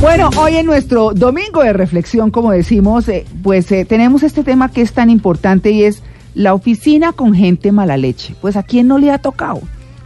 Bueno, 0.00 0.28
hoy 0.38 0.56
en 0.56 0.66
nuestro 0.66 1.12
domingo 1.14 1.62
de 1.62 1.72
reflexión, 1.72 2.30
como 2.30 2.52
decimos, 2.52 3.08
eh, 3.08 3.24
pues 3.42 3.72
eh, 3.72 3.86
tenemos 3.86 4.22
este 4.22 4.44
tema 4.44 4.70
que 4.70 4.82
es 4.82 4.92
tan 4.92 5.08
importante 5.08 5.70
y 5.70 5.84
es 5.84 6.02
la 6.34 6.52
oficina 6.52 7.12
con 7.12 7.34
gente 7.34 7.72
mala 7.72 7.96
leche. 7.96 8.34
Pues 8.42 8.56
a 8.56 8.62
quién 8.62 8.88
no 8.88 8.98
le 8.98 9.10
ha 9.10 9.18
tocado? 9.18 9.60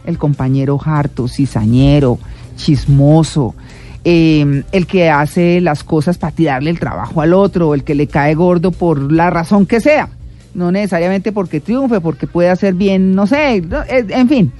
El 0.06 0.16
compañero 0.16 0.78
harto, 0.82 1.26
cizañero, 1.26 2.18
chismoso, 2.56 3.56
eh, 4.04 4.62
el 4.70 4.86
que 4.86 5.10
hace 5.10 5.60
las 5.60 5.82
cosas 5.82 6.18
para 6.18 6.36
tirarle 6.36 6.70
el 6.70 6.78
trabajo 6.78 7.20
al 7.20 7.34
otro, 7.34 7.74
el 7.74 7.82
que 7.82 7.96
le 7.96 8.06
cae 8.06 8.34
gordo 8.36 8.70
por 8.70 9.12
la 9.12 9.28
razón 9.28 9.66
que 9.66 9.80
sea. 9.80 10.08
No 10.54 10.70
necesariamente 10.70 11.32
porque 11.32 11.60
triunfe, 11.60 12.00
porque 12.00 12.28
puede 12.28 12.48
hacer 12.48 12.74
bien, 12.74 13.14
no 13.14 13.26
sé, 13.26 13.62
en 13.88 14.28
fin. 14.28 14.52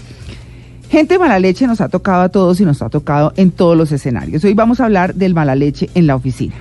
Gente 0.90 1.20
mala 1.20 1.38
leche 1.38 1.68
nos 1.68 1.80
ha 1.80 1.88
tocado 1.88 2.22
a 2.22 2.28
todos 2.30 2.60
y 2.60 2.64
nos 2.64 2.82
ha 2.82 2.88
tocado 2.88 3.32
en 3.36 3.52
todos 3.52 3.76
los 3.76 3.92
escenarios. 3.92 4.42
Hoy 4.42 4.54
vamos 4.54 4.80
a 4.80 4.86
hablar 4.86 5.14
del 5.14 5.34
mala 5.34 5.54
leche 5.54 5.88
en 5.94 6.08
la 6.08 6.16
oficina. 6.16 6.56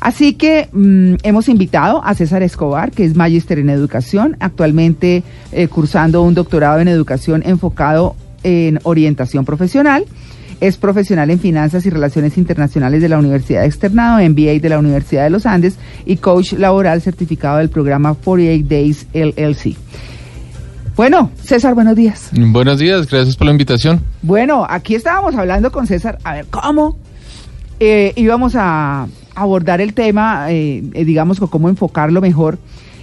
Así 0.00 0.32
que 0.32 0.70
mm, 0.72 1.16
hemos 1.22 1.50
invitado 1.50 2.02
a 2.02 2.14
César 2.14 2.42
Escobar, 2.42 2.90
que 2.90 3.04
es 3.04 3.14
magíster 3.14 3.58
en 3.58 3.68
educación, 3.68 4.34
actualmente 4.40 5.24
eh, 5.52 5.68
cursando 5.68 6.22
un 6.22 6.32
doctorado 6.32 6.80
en 6.80 6.88
educación 6.88 7.42
enfocado 7.44 8.16
en 8.44 8.80
orientación 8.84 9.44
profesional. 9.44 10.06
Es 10.62 10.78
profesional 10.78 11.28
en 11.30 11.38
finanzas 11.38 11.84
y 11.84 11.90
relaciones 11.90 12.38
internacionales 12.38 13.02
de 13.02 13.10
la 13.10 13.18
Universidad 13.18 13.66
Externado, 13.66 14.26
MBA 14.26 14.58
de 14.58 14.68
la 14.70 14.78
Universidad 14.78 15.24
de 15.24 15.30
los 15.30 15.44
Andes 15.44 15.76
y 16.06 16.16
coach 16.16 16.54
laboral 16.54 17.02
certificado 17.02 17.58
del 17.58 17.68
programa 17.68 18.14
48 18.14 18.66
Days 18.66 19.06
LLC. 19.12 19.76
Bueno, 20.96 21.30
César, 21.42 21.74
buenos 21.74 21.94
días. 21.94 22.30
Buenos 22.32 22.78
días, 22.78 23.06
gracias 23.06 23.36
por 23.36 23.46
la 23.46 23.50
invitación. 23.50 24.00
Bueno, 24.22 24.66
aquí 24.66 24.94
estábamos 24.94 25.34
hablando 25.34 25.70
con 25.70 25.86
César, 25.86 26.18
a 26.24 26.36
ver, 26.36 26.46
¿cómo 26.46 26.96
eh, 27.78 28.14
íbamos 28.16 28.54
a 28.56 29.06
abordar 29.34 29.82
el 29.82 29.92
tema, 29.92 30.50
eh, 30.50 30.82
eh, 30.94 31.04
digamos, 31.04 31.38
cómo 31.38 31.68
enfocarlo 31.68 32.22
mejor? 32.22 32.58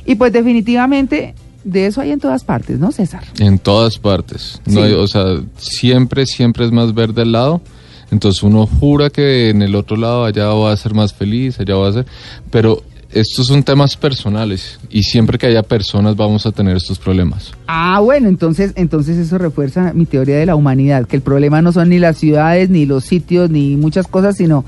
Y 0.07 0.15
pues 0.15 0.33
definitivamente 0.33 1.35
de 1.63 1.85
eso 1.85 2.01
hay 2.01 2.11
en 2.11 2.19
todas 2.19 2.43
partes, 2.43 2.79
¿no, 2.79 2.91
César? 2.91 3.25
En 3.37 3.59
todas 3.59 3.99
partes. 3.99 4.59
No 4.65 4.81
o 4.99 5.07
sea, 5.07 5.41
siempre, 5.57 6.25
siempre 6.25 6.65
es 6.65 6.71
más 6.71 6.95
verde 6.95 7.21
al 7.21 7.31
lado. 7.31 7.61
Entonces 8.09 8.41
uno 8.41 8.65
jura 8.65 9.11
que 9.11 9.49
en 9.49 9.61
el 9.61 9.75
otro 9.75 9.97
lado 9.97 10.25
allá 10.25 10.47
va 10.47 10.71
a 10.71 10.77
ser 10.77 10.95
más 10.95 11.13
feliz, 11.13 11.59
allá 11.59 11.75
va 11.75 11.89
a 11.89 11.93
ser... 11.93 12.05
Pero 12.49 12.83
estos 13.13 13.47
son 13.47 13.63
temas 13.63 13.95
personales 13.95 14.79
y 14.89 15.03
siempre 15.03 15.37
que 15.37 15.47
haya 15.47 15.63
personas 15.63 16.15
vamos 16.15 16.45
a 16.45 16.51
tener 16.51 16.77
estos 16.77 16.99
problemas. 16.99 17.51
Ah, 17.67 17.99
bueno, 17.99 18.27
entonces, 18.27 18.73
entonces 18.75 19.17
eso 19.17 19.37
refuerza 19.37 19.93
mi 19.93 20.05
teoría 20.05 20.37
de 20.37 20.45
la 20.45 20.55
humanidad, 20.55 21.07
que 21.07 21.15
el 21.15 21.21
problema 21.21 21.61
no 21.61 21.71
son 21.71 21.89
ni 21.89 21.99
las 21.99 22.17
ciudades, 22.17 22.69
ni 22.69 22.85
los 22.85 23.05
sitios, 23.05 23.49
ni 23.49 23.75
muchas 23.75 24.07
cosas, 24.07 24.37
sino 24.37 24.65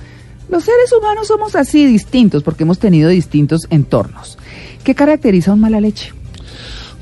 los 0.49 0.63
seres 0.63 0.91
humanos 0.93 1.27
somos 1.27 1.55
así 1.55 1.85
distintos 1.85 2.43
porque 2.43 2.63
hemos 2.63 2.79
tenido 2.79 3.09
distintos 3.09 3.67
entornos. 3.69 4.37
¿Qué 4.83 4.93
caracteriza 4.93 5.51
a 5.51 5.53
un 5.55 5.61
mala 5.61 5.81
leche? 5.81 6.13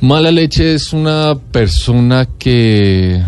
Mala 0.01 0.31
leche 0.31 0.73
es 0.73 0.93
una 0.93 1.37
persona 1.51 2.27
que 2.37 3.21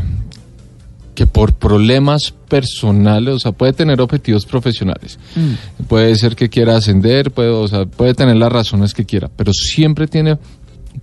que 1.15 1.25
por 1.25 1.53
problemas 1.53 2.31
personales, 2.47 3.33
o 3.33 3.39
sea, 3.39 3.51
puede 3.51 3.73
tener 3.73 4.01
objetivos 4.01 4.45
profesionales, 4.45 5.17
mm. 5.35 5.85
puede 5.85 6.15
ser 6.15 6.35
que 6.35 6.49
quiera 6.49 6.75
ascender, 6.75 7.31
puede, 7.31 7.49
o 7.49 7.67
sea, 7.67 7.85
puede 7.85 8.13
tener 8.13 8.35
las 8.35 8.51
razones 8.51 8.93
que 8.93 9.05
quiera, 9.05 9.29
pero 9.35 9.53
siempre 9.53 10.07
tiene 10.07 10.37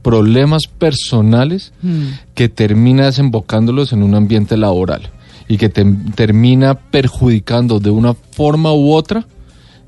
problemas 0.03 0.67
personales 0.67 1.73
mm. 1.83 2.07
que 2.35 2.49
termina 2.49 3.07
desembocándolos 3.07 3.93
en 3.93 4.03
un 4.03 4.15
ambiente 4.15 4.57
laboral 4.57 5.11
y 5.49 5.59
que 5.59 5.69
termina 5.69 6.75
perjudicando 6.75 7.81
de 7.81 7.91
una 7.91 8.15
forma 8.15 8.73
u 8.73 8.93
otra 8.93 9.27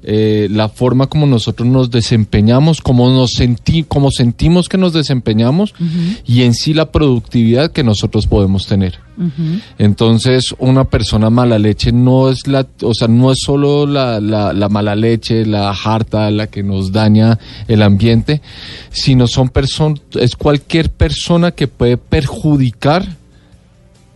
eh, 0.06 0.48
la 0.50 0.68
forma 0.68 1.06
como 1.06 1.26
nosotros 1.26 1.66
nos 1.66 1.90
desempeñamos, 1.90 2.82
cómo, 2.82 3.08
nos 3.08 3.32
sentí, 3.32 3.84
cómo 3.84 4.10
sentimos 4.10 4.68
que 4.68 4.76
nos 4.76 4.92
desempeñamos 4.92 5.74
y 6.26 6.42
en 6.42 6.52
sí 6.52 6.74
la 6.74 6.92
productividad 6.92 7.72
que 7.72 7.82
nosotros 7.82 8.26
podemos 8.26 8.66
tener. 8.66 8.98
Entonces, 9.78 10.54
una 10.58 10.84
persona 10.84 11.30
mala 11.30 11.58
leche 11.58 11.90
no 11.90 12.28
es 12.28 12.46
la, 12.46 12.66
o 12.82 12.92
sea, 12.92 13.08
no 13.08 13.32
es 13.32 13.38
solo 13.40 13.86
la, 13.86 14.20
la, 14.20 14.68
mala 14.68 14.94
leche, 14.94 15.46
la 15.46 15.70
harta, 15.70 16.30
la 16.30 16.48
que 16.48 16.62
nos 16.62 16.92
daña 16.92 17.38
el 17.66 17.80
ambiente, 17.80 18.42
sino 18.90 19.26
son 19.26 19.48
personas, 19.48 20.02
es 20.20 20.36
cualquier 20.36 20.90
persona 20.90 21.52
que 21.52 21.66
puede 21.66 21.96
perjudicar 21.96 23.06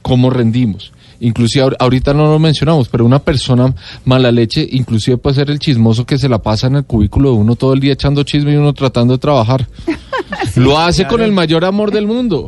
cómo 0.03 0.29
rendimos. 0.29 0.93
Inclusive 1.21 1.77
ahorita 1.79 2.15
no 2.15 2.31
lo 2.31 2.39
mencionamos, 2.39 2.89
pero 2.89 3.05
una 3.05 3.19
persona 3.19 3.75
mala 4.05 4.31
leche, 4.31 4.67
inclusive 4.71 5.17
puede 5.17 5.37
ser 5.37 5.51
el 5.51 5.59
chismoso 5.59 6.07
que 6.07 6.19
se 6.19 6.29
la 6.29 6.39
pasa 6.39 6.69
en 6.69 6.77
el 6.77 6.85
cubículo 6.85 7.33
de 7.33 7.37
uno 7.37 7.57
todo 7.57 7.73
el 7.73 7.81
día 7.81 7.95
echando 7.95 8.23
chisme 8.23 8.53
y 8.53 8.57
uno 8.57 8.73
tratando 8.73 9.15
de 9.15 9.19
trabajar. 9.19 9.67
lo 10.57 10.79
hace 10.79 11.07
con 11.07 11.21
el 11.21 11.33
mayor 11.33 11.65
amor 11.65 11.91
del 11.91 12.07
mundo. 12.07 12.47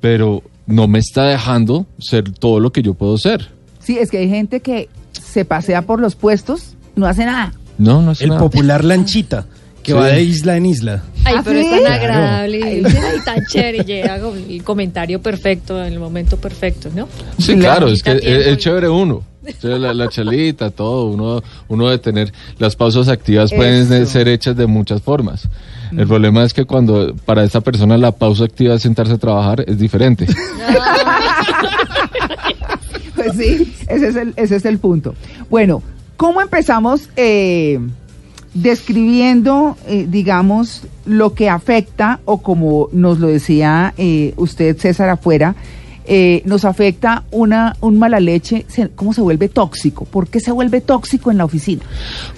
Pero 0.00 0.42
no 0.66 0.88
me 0.88 0.98
está 0.98 1.24
dejando 1.24 1.86
ser 1.98 2.32
todo 2.32 2.58
lo 2.58 2.72
que 2.72 2.82
yo 2.82 2.94
puedo 2.94 3.16
ser. 3.18 3.48
Sí, 3.78 3.98
es 3.98 4.10
que 4.10 4.18
hay 4.18 4.28
gente 4.28 4.60
que 4.60 4.88
se 5.12 5.44
pasea 5.44 5.82
por 5.82 6.00
los 6.00 6.16
puestos, 6.16 6.74
no 6.96 7.06
hace 7.06 7.24
nada. 7.24 7.52
No, 7.78 8.02
no 8.02 8.10
hace 8.12 8.24
el 8.24 8.30
popular 8.36 8.84
lanchita 8.84 9.46
que 9.86 9.94
va 9.94 10.08
de 10.08 10.22
isla 10.22 10.56
en 10.56 10.66
isla. 10.66 11.02
Ay, 11.24 11.36
¿Ah, 11.38 11.42
pero 11.44 11.60
es 11.60 11.70
tan 11.70 11.92
agradable 11.92 12.78
y 12.78 12.82
tan 13.24 13.46
chévere 13.46 13.78
y 13.78 13.84
llega 13.84 14.18
con 14.18 14.36
el 14.36 14.64
comentario 14.64 15.22
perfecto 15.22 15.82
en 15.82 15.92
el 15.92 16.00
momento 16.00 16.36
perfecto, 16.36 16.90
¿no? 16.94 17.08
Sí, 17.38 17.56
claro, 17.56 17.88
es 17.88 18.02
que 18.02 18.18
es, 18.20 18.58
chévere 18.58 18.88
uno. 18.88 19.22
La, 19.62 19.94
la, 19.94 20.08
chalita, 20.08 20.70
todo, 20.70 21.06
uno, 21.06 21.40
uno 21.68 21.88
de 21.88 21.98
tener, 21.98 22.32
las 22.58 22.74
pausas 22.74 23.06
activas 23.06 23.52
pueden 23.52 24.08
ser 24.08 24.26
hechas 24.26 24.56
de 24.56 24.66
muchas 24.66 25.00
formas. 25.00 25.48
El 25.92 26.04
mm. 26.04 26.08
problema 26.08 26.42
es 26.42 26.52
que 26.52 26.64
cuando 26.64 27.14
para 27.24 27.44
esa 27.44 27.60
persona 27.60 27.96
la 27.96 28.10
pausa 28.10 28.44
activa 28.44 28.74
es 28.74 28.82
sentarse 28.82 29.12
a 29.12 29.18
trabajar, 29.18 29.64
es 29.68 29.78
diferente. 29.78 30.26
pues 33.14 33.36
sí, 33.36 33.72
ese 33.88 34.08
es 34.08 34.16
el, 34.16 34.34
ese 34.34 34.56
es 34.56 34.64
el 34.64 34.80
punto. 34.80 35.14
Bueno, 35.48 35.80
¿cómo 36.16 36.42
empezamos? 36.42 37.08
Eh, 37.14 37.78
describiendo, 38.56 39.76
eh, 39.86 40.06
digamos, 40.08 40.82
lo 41.04 41.34
que 41.34 41.48
afecta, 41.48 42.20
o 42.24 42.38
como 42.38 42.88
nos 42.92 43.18
lo 43.18 43.28
decía 43.28 43.94
eh, 43.98 44.32
usted, 44.36 44.76
César, 44.78 45.08
afuera, 45.08 45.54
eh, 46.06 46.42
nos 46.44 46.64
afecta 46.64 47.24
una, 47.30 47.76
un 47.80 47.98
mala 47.98 48.20
leche, 48.20 48.64
¿cómo 48.94 49.12
se 49.12 49.20
vuelve 49.20 49.48
tóxico? 49.48 50.04
¿Por 50.04 50.28
qué 50.28 50.40
se 50.40 50.52
vuelve 50.52 50.80
tóxico 50.80 51.30
en 51.30 51.38
la 51.38 51.44
oficina? 51.44 51.82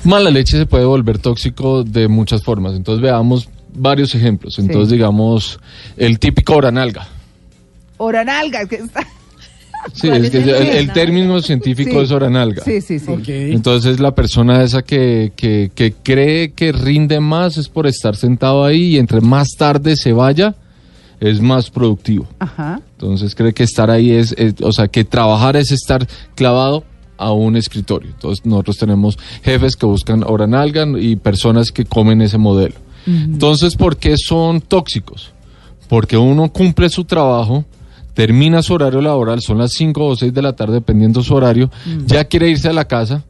Mala 0.04 0.30
leche 0.30 0.58
se 0.58 0.66
puede 0.66 0.86
volver 0.86 1.18
tóxico 1.18 1.84
de 1.84 2.08
muchas 2.08 2.42
formas. 2.42 2.74
Entonces 2.74 3.02
veamos 3.02 3.48
varios 3.74 4.14
ejemplos. 4.14 4.58
Entonces 4.58 4.90
digamos 4.90 5.60
el 5.96 6.18
típico 6.18 6.56
oranalga. 6.56 7.06
Oranalga, 7.98 8.66
que 8.66 8.76
está... 8.76 9.06
Sí, 9.92 10.08
es 10.08 10.30
que 10.30 10.38
el, 10.78 10.92
término 10.92 11.40
científico 11.40 12.00
es 12.00 12.10
oranalga. 12.10 12.62
Sí, 12.64 12.80
sí, 12.80 12.98
sí. 12.98 13.12
Entonces 13.26 14.00
la 14.00 14.14
persona 14.14 14.62
esa 14.62 14.82
que, 14.82 15.32
que, 15.34 15.70
que, 15.74 15.92
cree 15.92 16.52
que 16.52 16.72
rinde 16.72 17.20
más 17.20 17.56
es 17.56 17.68
por 17.68 17.86
estar 17.86 18.16
sentado 18.16 18.64
ahí 18.64 18.94
y 18.94 18.98
entre 18.98 19.20
más 19.20 19.48
tarde 19.56 19.96
se 19.96 20.12
vaya 20.12 20.54
es 21.20 21.40
más 21.40 21.70
productivo. 21.70 22.26
Ajá. 22.38 22.80
Entonces 22.92 23.34
cree 23.34 23.52
que 23.52 23.64
estar 23.64 23.90
ahí 23.90 24.10
es, 24.10 24.34
o 24.62 24.72
sea, 24.72 24.88
que 24.88 25.04
trabajar 25.04 25.56
es 25.56 25.72
estar 25.72 26.06
clavado 26.34 26.84
a 27.16 27.32
un 27.32 27.56
escritorio. 27.56 28.10
Entonces 28.10 28.46
nosotros 28.46 28.78
tenemos 28.78 29.18
jefes 29.42 29.76
que 29.76 29.86
buscan 29.86 30.24
oranalga 30.24 30.86
y 30.98 31.16
personas 31.16 31.70
que 31.70 31.84
comen 31.84 32.22
ese 32.22 32.38
modelo. 32.38 32.76
Entonces, 33.06 33.74
¿por 33.74 33.96
qué 33.96 34.16
son 34.18 34.60
tóxicos? 34.60 35.32
Porque 35.88 36.18
uno 36.18 36.52
cumple 36.52 36.90
su 36.90 37.04
trabajo, 37.06 37.64
termina 38.18 38.62
su 38.62 38.74
horario 38.74 39.00
laboral, 39.00 39.40
son 39.40 39.58
las 39.58 39.74
5 39.74 40.04
o 40.04 40.16
6 40.16 40.34
de 40.34 40.42
la 40.42 40.56
tarde, 40.56 40.72
dependiendo 40.72 41.22
su 41.22 41.36
horario, 41.36 41.70
mm. 41.86 42.06
ya 42.06 42.24
quiere 42.24 42.50
irse 42.50 42.68
a 42.68 42.72
la 42.72 42.84
casa 42.84 43.22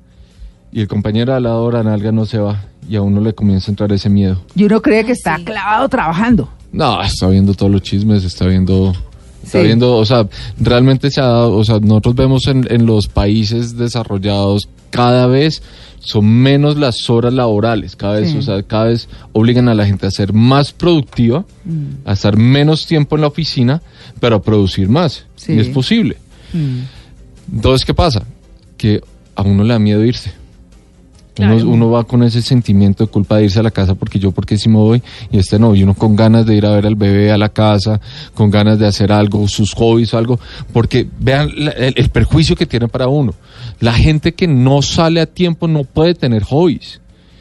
y 0.73 0.81
el 0.81 0.89
compañero 0.89 1.35
al 1.35 1.43
lado 1.43 1.71
de 1.71 1.85
nalga 1.85 2.11
no 2.11 2.25
se 2.25 2.39
va 2.39 2.65
y 2.89 2.97
a 2.97 3.03
uno 3.03 3.21
le 3.21 3.35
comienza 3.35 3.71
a 3.71 3.73
entrar 3.73 3.93
ese 3.93 4.09
miedo. 4.09 4.41
Y 4.55 4.65
uno 4.65 4.81
cree 4.81 5.05
que 5.05 5.13
está 5.13 5.39
clavado 5.45 5.91
trabajando. 5.91 6.49
No, 6.73 7.03
está 7.03 7.29
viendo 7.29 7.53
todos 7.53 7.71
los 7.71 7.83
chismes, 7.83 8.25
está 8.25 8.47
viendo... 8.47 8.95
Está 9.43 9.61
viendo, 9.61 9.95
o 9.95 10.07
sea, 10.07 10.27
realmente 10.59 11.11
se 11.11 11.21
ha 11.21 11.27
dado, 11.27 11.57
o 11.57 11.65
sea, 11.65 11.81
nosotros 11.81 12.15
vemos 12.15 12.47
en, 12.47 12.67
en 12.71 12.87
los 12.87 13.09
países 13.09 13.77
desarrollados 13.77 14.71
cada 14.91 15.27
vez 15.27 15.63
son 16.01 16.27
menos 16.27 16.77
las 16.77 17.11
horas 17.11 17.33
laborales, 17.33 17.97
cada 17.97 18.21
vez, 18.21 18.35
o 18.35 18.43
sea, 18.43 18.63
cada 18.63 18.87
vez 18.87 19.09
obligan 19.33 19.69
a 19.69 19.75
la 19.75 19.87
gente 19.87 20.07
a 20.07 20.11
ser 20.11 20.33
más 20.33 20.73
productiva, 20.73 21.45
mm. 21.65 22.07
a 22.09 22.13
estar 22.13 22.37
menos 22.37 22.87
tiempo 22.87 23.17
en 23.17 23.23
la 23.23 23.29
oficina, 23.29 23.83
pero 24.21 24.37
a 24.37 24.43
producir 24.43 24.89
más. 24.89 25.27
Y 25.47 25.59
es 25.59 25.69
posible. 25.69 26.17
Mm. 26.53 27.57
Entonces, 27.57 27.85
¿qué 27.85 27.95
pasa? 27.95 28.23
Que 28.77 29.01
a 29.35 29.43
uno 29.43 29.65
le 29.65 29.73
da 29.73 29.79
miedo 29.79 30.05
irse. 30.05 30.33
Uno, 31.39 31.91
va 31.91 32.05
con 32.05 32.23
ese 32.23 32.43
sentimiento 32.43 33.05
de 33.05 33.11
culpa 33.11 33.37
de 33.37 33.45
irse 33.45 33.61
a 33.61 33.63
la 33.63 33.71
casa 33.71 33.95
porque 33.95 34.19
yo 34.19 34.33
porque 34.33 34.59
si 34.59 34.69
me 34.69 34.77
voy 34.77 35.03
y 35.31 35.39
este 35.39 35.59
no, 35.59 35.75
y 35.75 35.83
uno 35.83 35.95
con 35.95 36.17
ganas 36.17 36.47
de 36.47 36.57
ir 36.57 36.67
a 36.67 36.73
ver 36.73 36.87
al 36.87 36.97
bebé 36.97 37.31
a 37.31 37.39
la 37.39 37.49
casa, 37.49 38.01
con 38.35 38.51
ganas 38.51 38.79
de 38.79 38.87
hacer 38.87 39.13
algo, 39.13 39.47
sus 39.47 39.73
hobbies 39.75 40.13
o 40.15 40.19
algo, 40.19 40.41
porque 40.73 41.07
vean 41.21 41.51
el, 41.77 42.11
perjuicio 42.11 42.57
que 42.57 42.67
tiene 42.67 42.89
para 42.89 43.09
uno. 43.09 43.35
La 43.81 43.93
gente 43.93 44.35
que 44.35 44.47
no 44.49 44.83
sale 44.83 45.21
a 45.21 45.27
tiempo 45.27 45.69
no 45.69 45.85
puede 45.85 46.15
tener 46.15 46.43
hobbies. 46.43 47.01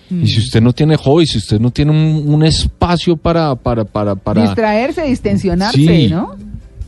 Y 0.10 0.28
si 0.28 0.40
usted 0.40 0.62
no 0.62 0.72
tiene 0.72 0.96
hobbies, 0.96 1.32
si 1.32 1.38
usted 1.40 1.60
no 1.60 1.70
tiene 1.72 1.92
un, 1.92 2.34
un 2.34 2.44
espacio 2.46 3.18
para, 3.18 3.56
para, 3.56 3.84
para, 3.84 4.16
para 4.16 4.44
Distraerse, 4.44 5.04
distensionarse, 5.04 5.78
Sí. 5.78 6.08
¿no? 6.08 6.36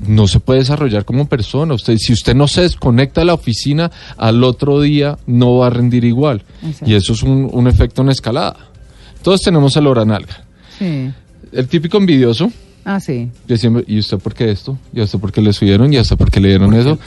no 0.08 0.28
se 0.28 0.40
puede 0.40 0.60
desarrollar 0.60 1.04
como 1.04 1.28
persona. 1.28 1.74
Usted, 1.74 1.98
si 1.98 2.14
usted 2.14 2.34
no 2.34 2.48
se 2.48 2.62
desconecta 2.62 3.20
de 3.20 3.26
la 3.26 3.34
oficina, 3.34 3.92
al 4.16 4.42
otro 4.46 4.80
día 4.80 5.18
no 5.28 5.58
va 5.58 5.68
a 5.68 5.70
rendir 5.70 6.06
igual. 6.06 6.44
Exacto. 6.64 6.90
Y 6.90 6.94
eso 6.96 7.12
es 7.12 7.22
un, 7.24 7.50
un 7.52 7.68
efecto 7.68 8.02
en 8.04 8.10
escalada. 8.10 8.56
Todos 9.22 9.42
tenemos 9.42 9.76
el 9.76 9.88
hora 9.88 10.06
nalga. 10.06 10.46
Sí. 10.78 11.12
El 11.52 11.68
típico 11.68 11.98
envidioso, 11.98 12.50
Ah, 12.86 13.00
sí. 13.00 13.30
siempre, 13.58 13.84
¿y 13.88 14.00
usted 14.00 14.18
por 14.18 14.34
qué 14.34 14.50
esto? 14.50 14.78
¿Y 14.94 15.02
a 15.02 15.04
usted 15.04 15.20
por 15.20 15.32
qué 15.32 15.42
le 15.42 15.54
subieron? 15.54 15.94
¿Y 15.94 15.98
a 15.98 16.02
usted 16.02 16.18
por 16.18 16.32
qué 16.32 16.40
le 16.40 16.50
dieron 16.50 16.74
eso? 16.74 16.98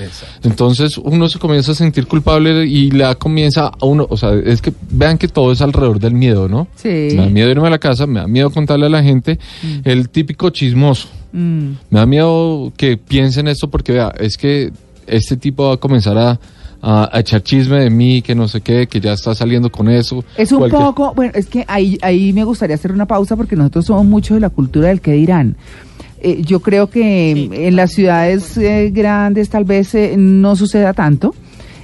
Entonces 0.43 0.99
uno 0.99 1.29
se 1.29 1.39
comienza 1.39 1.73
a 1.73 1.75
sentir 1.75 2.07
culpable 2.07 2.67
y 2.67 2.91
la 2.91 3.15
comienza 3.15 3.69
a 3.69 3.87
uno, 3.87 4.07
o 4.09 4.17
sea, 4.17 4.35
es 4.35 4.63
que 4.63 4.73
vean 4.91 5.19
que 5.19 5.29
todo 5.29 5.53
es 5.53 5.61
alrededor 5.61 5.99
del 5.99 6.15
miedo, 6.15 6.49
¿no? 6.49 6.69
Sí. 6.77 6.89
Me 6.89 7.17
da 7.17 7.27
miedo 7.27 7.51
irme 7.51 7.67
a 7.67 7.71
la 7.71 7.79
casa, 7.79 8.07
me 8.07 8.21
da 8.21 8.27
miedo 8.27 8.51
contarle 8.51 8.87
a 8.87 8.91
la 8.91 9.03
gente, 9.03 9.39
el 9.85 10.09
típico 10.09 10.51
chismoso. 10.51 11.09
Mm. 11.33 11.71
Me 11.91 11.99
da 11.99 12.07
miedo 12.07 12.73
que 12.77 12.97
piensen 12.97 13.49
esto 13.49 13.69
porque 13.69 13.93
vea, 13.93 14.13
es 14.19 14.37
que 14.37 14.71
este 15.07 15.37
tipo 15.37 15.69
va 15.69 15.75
a 15.75 15.79
comenzar 15.79 16.19
a, 16.19 16.39
a- 16.82 17.08
a 17.17 17.20
echar 17.20 17.43
chisme 17.43 17.79
de 17.81 17.90
mí, 17.90 18.20
que 18.23 18.34
no 18.34 18.49
sé 18.49 18.61
qué, 18.61 18.87
que 18.88 19.00
ya 19.00 19.12
está 19.12 19.34
saliendo 19.34 19.70
con 19.70 19.88
eso. 19.88 20.25
Es 20.37 20.50
un 20.52 20.58
Cualquier- 20.58 20.82
poco, 20.82 21.12
bueno, 21.14 21.32
es 21.34 21.46
que 21.46 21.64
ahí, 21.69 21.96
ahí 22.02 22.32
me 22.32 22.43
gustaría 22.44 22.75
hacer 22.75 22.90
una 22.93 23.06
pausa 23.06 23.37
porque 23.37 23.55
nosotros 23.56 23.87
somos 23.87 24.05
mucho 24.05 24.34
de 24.34 24.40
la 24.40 24.50
cultura 24.50 24.88
del 24.88 25.00
que 25.00 25.12
dirán. 25.12 25.56
Eh, 26.20 26.43
yo 26.44 26.61
creo 26.61 26.90
que 26.90 27.31
en 27.69 27.76
las 27.76 27.93
ciudades 27.93 28.56
eh, 28.56 28.90
grandes 28.93 29.49
tal 29.49 29.64
vez 29.64 29.94
eh, 29.94 30.14
no 30.19 30.55
suceda 30.56 30.93
tanto, 30.93 31.34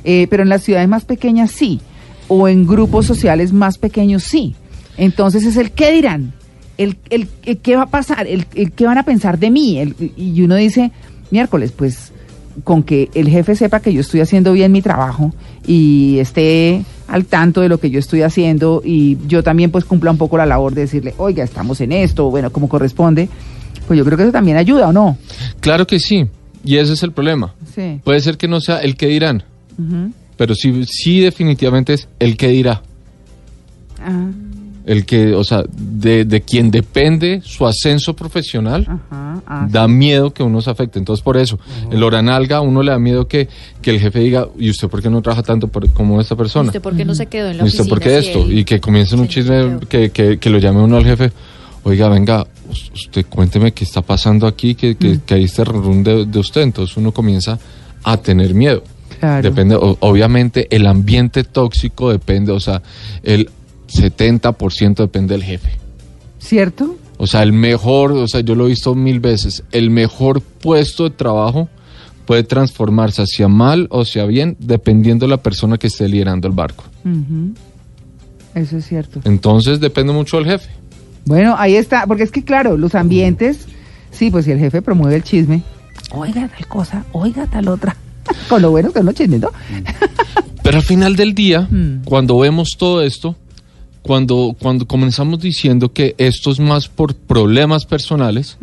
eh, 0.04 0.26
pero 0.30 0.42
en 0.42 0.48
las 0.48 0.62
ciudades 0.62 0.88
más 0.88 1.04
pequeñas 1.04 1.50
sí, 1.52 1.80
o 2.28 2.46
en 2.48 2.66
grupos 2.66 3.06
sociales 3.06 3.52
más 3.52 3.78
pequeños 3.78 4.22
sí. 4.24 4.54
Entonces 4.96 5.44
es 5.44 5.56
el 5.56 5.70
qué 5.72 5.92
dirán, 5.92 6.32
el, 6.76 6.96
el, 7.10 7.28
el 7.44 7.58
qué 7.58 7.76
va 7.76 7.82
a 7.84 7.86
pasar, 7.90 8.26
el, 8.26 8.46
el 8.54 8.72
qué 8.72 8.84
van 8.86 8.98
a 8.98 9.02
pensar 9.04 9.38
de 9.38 9.50
mí. 9.50 9.78
El- 9.78 9.94
y 10.16 10.40
uno 10.42 10.54
dice, 10.56 10.90
miércoles, 11.30 11.72
pues 11.72 12.12
con 12.64 12.82
que 12.82 13.10
el 13.14 13.28
jefe 13.28 13.56
sepa 13.56 13.80
que 13.80 13.92
yo 13.92 14.00
estoy 14.00 14.20
haciendo 14.20 14.52
bien 14.52 14.72
mi 14.72 14.82
trabajo 14.82 15.32
y 15.66 16.18
esté 16.18 16.84
al 17.06 17.24
tanto 17.24 17.60
de 17.60 17.68
lo 17.68 17.78
que 17.78 17.90
yo 17.90 17.98
estoy 17.98 18.22
haciendo 18.22 18.82
y 18.84 19.18
yo 19.26 19.42
también 19.42 19.70
pues 19.70 19.84
cumpla 19.84 20.10
un 20.10 20.18
poco 20.18 20.36
la 20.36 20.46
labor 20.46 20.74
de 20.74 20.82
decirle, 20.82 21.14
oiga, 21.18 21.44
estamos 21.44 21.80
en 21.80 21.92
esto, 21.92 22.30
bueno, 22.30 22.50
como 22.50 22.68
corresponde, 22.68 23.28
pues 23.86 23.98
yo 23.98 24.04
creo 24.04 24.16
que 24.16 24.24
eso 24.24 24.32
también 24.32 24.56
ayuda, 24.56 24.88
¿o 24.88 24.92
no? 24.92 25.16
Claro 25.60 25.86
que 25.86 25.98
sí, 25.98 26.26
y 26.64 26.76
ese 26.76 26.92
es 26.92 27.02
el 27.02 27.12
problema. 27.12 27.54
Sí. 27.74 28.00
Puede 28.04 28.20
ser 28.20 28.36
que 28.36 28.48
no 28.48 28.60
sea 28.60 28.78
el 28.78 28.96
que 28.96 29.06
dirán, 29.06 29.42
pero 30.36 30.54
sí, 30.54 30.84
sí 30.86 31.20
definitivamente 31.20 31.94
es 31.94 32.08
el 32.18 32.36
que 32.36 32.48
dirá. 32.48 32.82
Ajá, 34.00 34.30
El 34.88 35.04
que, 35.04 35.34
o 35.34 35.44
sea, 35.44 35.62
de, 35.70 36.24
de 36.24 36.40
quien 36.40 36.70
depende 36.70 37.42
su 37.44 37.66
ascenso 37.66 38.16
profesional, 38.16 38.86
ajá, 38.88 39.42
ah, 39.46 39.68
da 39.70 39.86
miedo 39.86 40.32
que 40.32 40.42
uno 40.42 40.62
se 40.62 40.70
afecte. 40.70 40.98
Entonces, 40.98 41.22
por 41.22 41.36
eso, 41.36 41.58
el 41.92 42.02
hora 42.02 42.22
nalga, 42.22 42.56
a 42.56 42.60
uno 42.62 42.82
le 42.82 42.90
da 42.92 42.98
miedo 42.98 43.28
que, 43.28 43.48
que 43.82 43.90
el 43.90 44.00
jefe 44.00 44.20
diga, 44.20 44.48
¿y 44.58 44.70
usted 44.70 44.88
por 44.88 45.02
qué 45.02 45.10
no 45.10 45.20
trabaja 45.20 45.42
tanto 45.42 45.68
por- 45.68 45.90
como 45.92 46.18
esta 46.22 46.36
persona? 46.36 46.68
¿Usted 46.70 46.80
por 46.80 46.96
qué 46.96 47.04
no 47.04 47.14
se 47.14 47.26
quedó 47.26 47.50
en 47.50 47.58
la 47.58 47.64
¿Y 47.64 47.66
usted 47.66 47.80
oficina? 47.80 47.94
por 47.94 48.02
qué 48.02 48.16
esto? 48.18 48.42
él- 48.44 48.58
Y 48.60 48.64
que 48.64 48.80
comiencen 48.80 49.20
un 49.20 49.26
se 49.26 49.32
chisme, 49.34 49.78
que, 49.90 50.08
que, 50.10 50.38
que 50.38 50.48
lo 50.50 50.56
llame 50.58 50.80
uno 50.80 50.96
al 50.96 51.04
jefe. 51.04 51.32
Oiga, 51.84 52.08
venga, 52.08 52.46
us- 52.70 52.90
usted 52.94 53.26
cuénteme 53.28 53.72
qué 53.72 53.84
está 53.84 54.00
pasando 54.00 54.46
aquí, 54.46 54.74
que, 54.74 54.96
que, 54.96 55.16
Mm. 55.16 55.20
que 55.26 55.34
hay 55.34 55.44
este 55.44 55.64
run 55.64 56.02
de, 56.02 56.24
de 56.24 56.38
usted. 56.38 56.62
Entonces 56.62 56.96
uno 56.96 57.12
comienza 57.12 57.58
a 58.04 58.16
tener 58.16 58.54
miedo. 58.54 58.82
Claro. 59.20 59.42
Depende, 59.42 59.74
o- 59.74 59.98
obviamente 60.00 60.66
el 60.74 60.86
ambiente 60.86 61.44
tóxico 61.44 62.10
depende, 62.10 62.52
o 62.52 62.60
sea, 62.60 62.80
el 63.22 63.50
70% 63.88 64.96
depende 64.96 65.34
del 65.34 65.42
jefe. 65.44 65.70
¿Cierto? 66.38 66.96
O 67.16 67.26
sea, 67.26 67.42
el 67.42 67.52
mejor, 67.52 68.12
o 68.12 68.28
sea, 68.28 68.40
yo 68.40 68.54
lo 68.54 68.66
he 68.66 68.68
visto 68.70 68.94
mil 68.94 69.18
veces, 69.20 69.64
el 69.72 69.90
mejor 69.90 70.40
puesto 70.40 71.04
de 71.04 71.10
trabajo 71.10 71.68
puede 72.26 72.44
transformarse 72.44 73.22
hacia 73.22 73.48
mal 73.48 73.88
o 73.90 74.02
hacia 74.02 74.24
bien 74.26 74.56
dependiendo 74.60 75.26
de 75.26 75.30
la 75.30 75.42
persona 75.42 75.78
que 75.78 75.86
esté 75.88 76.08
liderando 76.08 76.46
el 76.46 76.54
barco. 76.54 76.84
Eso 78.54 78.76
es 78.76 78.86
cierto. 78.86 79.20
Entonces 79.24 79.80
depende 79.80 80.12
mucho 80.12 80.36
del 80.36 80.46
jefe. 80.46 80.70
Bueno, 81.24 81.54
ahí 81.58 81.74
está, 81.76 82.06
porque 82.06 82.22
es 82.22 82.30
que 82.30 82.44
claro, 82.44 82.76
los 82.76 82.94
ambientes, 82.94 83.66
sí, 84.10 84.30
pues 84.30 84.44
si 84.44 84.52
el 84.52 84.58
jefe 84.58 84.80
promueve 84.82 85.16
el 85.16 85.22
chisme, 85.22 85.62
oiga 86.12 86.48
tal 86.48 86.66
cosa, 86.68 87.04
oiga 87.12 87.46
tal 87.46 87.68
otra, 87.68 87.96
con 88.48 88.62
lo 88.62 88.70
bueno 88.70 88.92
que 88.92 89.02
no 89.02 89.12
chisme, 89.12 89.38
¿no? 89.38 89.50
Pero 90.62 90.76
al 90.78 90.82
final 90.84 91.16
del 91.16 91.34
día, 91.34 91.62
Mm. 91.70 92.04
cuando 92.04 92.38
vemos 92.38 92.76
todo 92.78 93.02
esto, 93.02 93.36
cuando, 94.08 94.56
cuando 94.58 94.86
comenzamos 94.86 95.38
diciendo 95.40 95.92
que 95.92 96.14
esto 96.16 96.50
es 96.50 96.58
más 96.60 96.88
por 96.88 97.14
problemas 97.14 97.84
personales, 97.84 98.56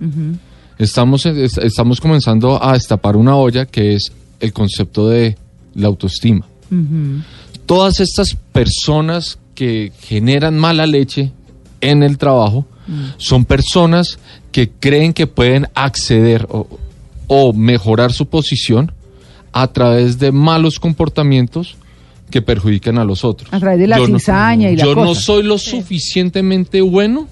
estamos, 0.79 1.25
es- 1.27 1.59
estamos 1.59 2.01
comenzando 2.01 2.61
a 2.61 2.73
destapar 2.73 3.15
una 3.15 3.35
olla 3.35 3.67
que 3.67 3.93
es 3.93 4.11
el 4.39 4.51
concepto 4.53 5.07
de 5.07 5.37
la 5.75 5.87
autoestima. 5.87 6.45
Todas 7.67 7.99
estas 7.99 8.35
personas 8.51 9.37
que 9.53 9.91
generan 10.01 10.57
mala 10.57 10.87
leche 10.87 11.31
en 11.79 12.01
el 12.01 12.17
trabajo 12.17 12.65
son 13.17 13.45
personas 13.45 14.17
que 14.51 14.69
creen 14.71 15.13
que 15.13 15.27
pueden 15.27 15.67
acceder 15.75 16.47
o, 16.49 16.67
o 17.27 17.53
mejorar 17.53 18.11
su 18.13 18.25
posición 18.25 18.91
a 19.53 19.67
través 19.67 20.17
de 20.19 20.31
malos 20.31 20.79
comportamientos 20.79 21.77
que 22.35 22.41
perjudican 22.41 22.97
a 22.97 23.05
los 23.05 23.23
otros. 23.23 23.47
A 23.53 23.59
través 23.61 23.79
de 23.79 23.87
la 23.87 23.97
Yo 23.97 24.09
no- 24.09 24.19
cizaña 24.19 24.69
y 24.69 24.75
la 24.75 24.83
Yo 24.83 24.93
no 24.93 25.15
soy 25.15 25.41
lo 25.41 25.57
suficientemente 25.57 26.81
bueno 26.81 27.29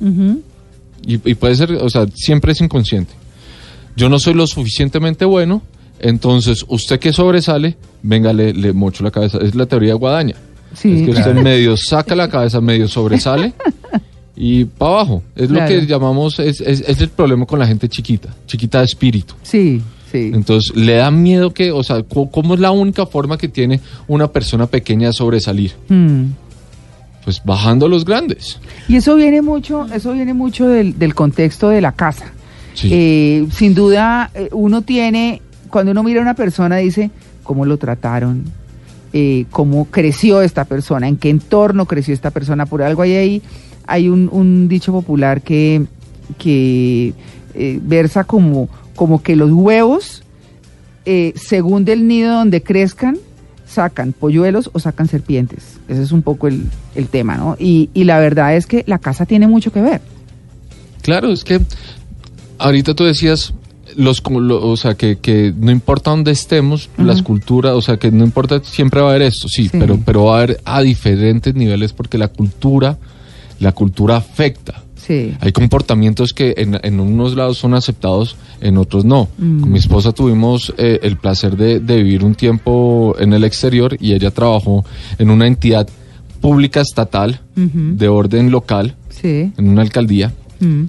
y, 1.05 1.15
y 1.29 1.35
puede 1.35 1.55
ser, 1.55 1.73
o 1.73 1.89
sea, 1.89 2.05
siempre 2.13 2.53
es 2.53 2.61
inconsciente. 2.61 3.11
Yo 3.97 4.07
no 4.07 4.17
soy 4.17 4.33
lo 4.33 4.47
suficientemente 4.47 5.25
bueno, 5.25 5.61
entonces 5.99 6.63
usted 6.69 6.99
que 6.99 7.11
sobresale, 7.11 7.75
venga, 8.01 8.31
le, 8.31 8.53
le 8.53 8.71
mocho 8.71 9.03
la 9.03 9.11
cabeza. 9.11 9.39
Es 9.41 9.55
la 9.55 9.65
teoría 9.65 9.89
de 9.89 9.95
guadaña. 9.99 10.35
Sí, 10.73 10.93
es 10.93 11.01
que 11.03 11.09
usted 11.11 11.23
claro. 11.33 11.41
medio 11.43 11.75
saca 11.75 12.15
la 12.15 12.29
cabeza, 12.29 12.61
medio 12.61 12.87
sobresale 12.87 13.53
y 14.37 14.63
para 14.63 14.91
abajo. 14.91 15.21
Es 15.35 15.49
Claro. 15.49 15.69
lo 15.75 15.81
que 15.81 15.85
llamamos, 15.85 16.39
es, 16.39 16.61
es, 16.61 16.79
es 16.87 17.01
el 17.01 17.09
problema 17.09 17.45
con 17.45 17.59
la 17.59 17.67
gente 17.67 17.89
chiquita, 17.89 18.29
chiquita 18.47 18.79
de 18.79 18.85
espíritu. 18.85 19.33
sí, 19.43 19.81
sí. 20.13 20.31
Entonces, 20.33 20.73
le 20.75 20.93
da 20.93 21.11
miedo 21.11 21.53
que, 21.53 21.73
o 21.73 21.83
sea, 21.83 22.03
¿cómo 22.03 22.53
es 22.53 22.59
la 22.61 22.71
única 22.71 23.05
forma 23.05 23.37
que 23.37 23.49
tiene 23.49 23.81
una 24.07 24.29
persona 24.29 24.67
pequeña 24.67 25.07
de 25.07 25.13
sobresalir? 25.13 25.73
Mm. 25.89 26.27
Pues 27.25 27.41
bajando 27.43 27.87
a 27.87 27.89
los 27.89 28.05
grandes. 28.05 28.59
Y 28.87 28.95
eso 28.95 29.15
viene 29.15 29.41
mucho, 29.41 29.85
eso 29.93 30.13
viene 30.13 30.33
mucho 30.33 30.67
del, 30.67 30.97
del 30.97 31.15
contexto 31.15 31.69
de 31.69 31.81
la 31.81 31.91
casa. 31.91 32.31
Sí. 32.75 32.89
Eh, 32.91 33.47
sin 33.51 33.73
duda, 33.73 34.31
eh, 34.33 34.49
uno 34.51 34.83
tiene, 34.83 35.41
cuando 35.69 35.91
uno 35.91 36.03
mira 36.03 36.19
a 36.19 36.21
una 36.21 36.35
persona, 36.35 36.77
dice 36.77 37.11
cómo 37.43 37.65
lo 37.65 37.77
trataron, 37.77 38.43
eh, 39.13 39.45
cómo 39.51 39.85
creció 39.85 40.41
esta 40.41 40.65
persona, 40.65 41.07
en 41.07 41.17
qué 41.17 41.29
entorno 41.29 41.85
creció 41.85 42.13
esta 42.13 42.31
persona. 42.31 42.65
Por 42.65 42.81
algo 42.81 43.03
hay 43.03 43.15
ahí, 43.15 43.41
hay 43.85 44.09
un, 44.09 44.29
un 44.31 44.67
dicho 44.67 44.91
popular 44.91 45.41
que, 45.41 45.85
que 46.37 47.13
eh, 47.53 47.79
versa 47.81 48.23
como, 48.23 48.69
como 48.95 49.21
que 49.23 49.35
los 49.35 49.51
huevos, 49.51 50.23
eh, 51.05 51.33
según 51.35 51.85
del 51.85 52.07
nido 52.07 52.33
donde 52.35 52.61
crezcan, 52.63 53.17
sacan 53.67 54.13
polluelos 54.13 54.69
o 54.73 54.79
sacan 54.79 55.07
serpientes. 55.07 55.63
Ese 55.87 56.03
es 56.03 56.11
un 56.11 56.21
poco 56.21 56.47
el, 56.47 56.65
el 56.95 57.07
tema, 57.07 57.35
¿no? 57.37 57.55
Y, 57.59 57.89
y 57.93 58.03
la 58.03 58.19
verdad 58.19 58.55
es 58.55 58.67
que 58.67 58.83
la 58.87 58.99
casa 58.99 59.25
tiene 59.25 59.47
mucho 59.47 59.71
que 59.71 59.81
ver. 59.81 60.01
Claro, 61.01 61.31
es 61.31 61.43
que 61.43 61.59
ahorita 62.59 62.93
tú 62.93 63.03
decías, 63.03 63.53
los, 63.97 64.23
lo- 64.29 64.65
o 64.69 64.77
sea, 64.77 64.95
que, 64.95 65.17
que 65.17 65.53
no 65.57 65.71
importa 65.71 66.11
dónde 66.11 66.31
estemos, 66.31 66.89
las 66.97 67.21
culturas, 67.23 67.73
o 67.73 67.81
sea, 67.81 67.97
que 67.97 68.11
no 68.11 68.23
importa, 68.23 68.61
siempre 68.63 69.01
va 69.01 69.07
a 69.07 69.09
haber 69.11 69.23
esto, 69.23 69.47
sí, 69.49 69.63
Sí. 69.69 69.77
Pero, 69.77 69.99
pero 70.05 70.25
va 70.25 70.35
a 70.39 70.43
haber 70.43 70.61
a 70.65 70.81
diferentes 70.81 71.53
niveles 71.55 71.93
porque 71.93 72.17
la 72.17 72.27
cultura, 72.29 72.97
la 73.63 73.71
cultura 73.71 74.17
afecta. 74.17 74.83
Sí. 74.95 75.35
Hay 75.41 75.51
comportamientos 75.51 76.33
que 76.33 76.53
en, 76.57 76.79
en 76.81 76.99
unos 76.99 77.35
lados 77.35 77.57
son 77.57 77.73
aceptados, 77.73 78.37
en 78.61 78.77
otros 78.77 79.03
no. 79.03 79.27
Mm. 79.37 79.59
Con 79.61 79.71
mi 79.71 79.79
esposa 79.79 80.11
tuvimos 80.13 80.73
eh, 80.77 80.99
el 81.03 81.17
placer 81.17 81.57
de, 81.57 81.79
de 81.81 81.97
vivir 81.97 82.23
un 82.23 82.35
tiempo 82.35 83.15
en 83.19 83.33
el 83.33 83.43
exterior 83.43 83.97
y 83.99 84.13
ella 84.13 84.31
trabajó 84.31 84.85
en 85.17 85.29
una 85.29 85.45
entidad 85.47 85.87
pública 86.39 86.81
estatal 86.81 87.41
de 87.55 88.07
orden 88.07 88.51
local, 88.51 88.95
Sí. 89.09 89.51
en 89.57 89.67
una 89.69 89.81
alcaldía, 89.81 90.31
Mm. 90.59 90.83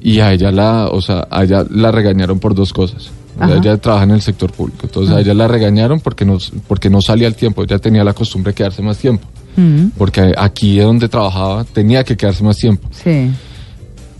y 0.00 0.20
a 0.20 0.32
ella 0.32 0.50
la, 0.50 0.88
o 0.88 1.00
sea, 1.00 1.26
a 1.30 1.44
ella 1.44 1.64
la 1.70 1.90
regañaron 1.92 2.38
por 2.38 2.54
dos 2.54 2.72
cosas. 2.72 3.10
Ajá. 3.40 3.54
ella 3.56 3.76
trabaja 3.76 4.02
en 4.02 4.10
el 4.10 4.20
sector 4.20 4.50
público, 4.52 4.80
entonces 4.82 5.14
a 5.14 5.18
Ah. 5.18 5.20
ella 5.20 5.32
la 5.32 5.46
regañaron 5.46 6.00
porque 6.00 6.24
no, 6.24 6.38
porque 6.66 6.90
no 6.90 7.00
salía 7.00 7.28
al 7.28 7.36
tiempo, 7.36 7.62
ella 7.62 7.78
tenía 7.78 8.02
la 8.02 8.12
costumbre 8.12 8.50
de 8.50 8.56
quedarse 8.56 8.82
más 8.82 8.98
tiempo, 8.98 9.28
Mm. 9.60 9.90
porque 9.98 10.32
aquí 10.36 10.78
donde 10.78 11.08
trabajaba 11.08 11.64
tenía 11.64 12.04
que 12.04 12.16
quedarse 12.16 12.44
más 12.44 12.56
tiempo. 12.56 12.88
Sí. 12.92 13.30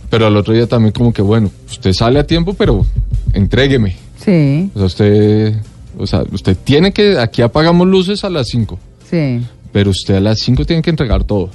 Pero 0.09 0.27
al 0.27 0.35
otro 0.35 0.53
día 0.53 0.67
también 0.67 0.91
como 0.91 1.13
que, 1.13 1.21
bueno, 1.21 1.49
usted 1.69 1.93
sale 1.93 2.19
a 2.19 2.27
tiempo, 2.27 2.53
pero 2.53 2.85
entrégueme. 3.33 3.95
Sí. 4.23 4.69
O 4.75 4.77
sea, 4.79 4.85
usted 4.87 5.55
O 5.97 6.05
sea, 6.07 6.23
usted 6.31 6.55
tiene 6.63 6.91
que, 6.93 7.17
aquí 7.17 7.41
apagamos 7.41 7.87
luces 7.87 8.23
a 8.23 8.29
las 8.29 8.47
5, 8.49 8.77
Sí, 9.09 9.41
pero 9.73 9.89
usted 9.89 10.15
a 10.15 10.19
las 10.19 10.39
5 10.39 10.63
tiene 10.65 10.81
que 10.81 10.89
entregar 10.91 11.23
todo. 11.23 11.49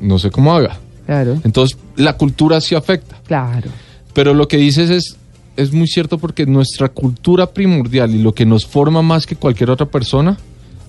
No 0.00 0.18
sé 0.18 0.30
cómo 0.30 0.52
haga. 0.54 0.78
claro, 1.06 1.40
Entonces, 1.44 1.76
la 1.96 2.14
cultura 2.16 2.60
sí 2.60 2.74
afecta. 2.74 3.16
claro. 3.26 3.70
Pero 4.12 4.32
lo 4.32 4.46
que 4.48 4.56
dices 4.58 4.90
es, 4.90 5.16
es 5.56 5.72
muy 5.72 5.86
cierto 5.88 6.18
porque 6.18 6.46
nuestra 6.46 6.88
cultura 6.88 7.46
primordial 7.52 8.14
y 8.14 8.22
lo 8.22 8.32
que 8.32 8.46
nos 8.46 8.64
forma 8.66 9.02
más 9.02 9.26
que 9.26 9.34
cualquier 9.36 9.70
otra 9.70 9.86
persona 9.86 10.38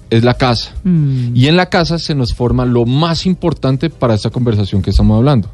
es 0.10 0.24
la 0.24 0.34
casa. 0.36 0.72
Mm, 0.84 1.36
Y 1.36 1.48
en 1.48 1.56
la 1.58 1.68
casa 1.68 1.98
se 2.00 2.16
nos 2.16 2.34
forma 2.34 2.66
lo 2.66 2.86
más 2.86 3.26
importante 3.26 3.90
para 3.90 4.14
esta 4.14 4.30
conversación 4.30 4.82
que 4.82 4.90
estamos 4.92 5.18
hablando, 5.18 5.50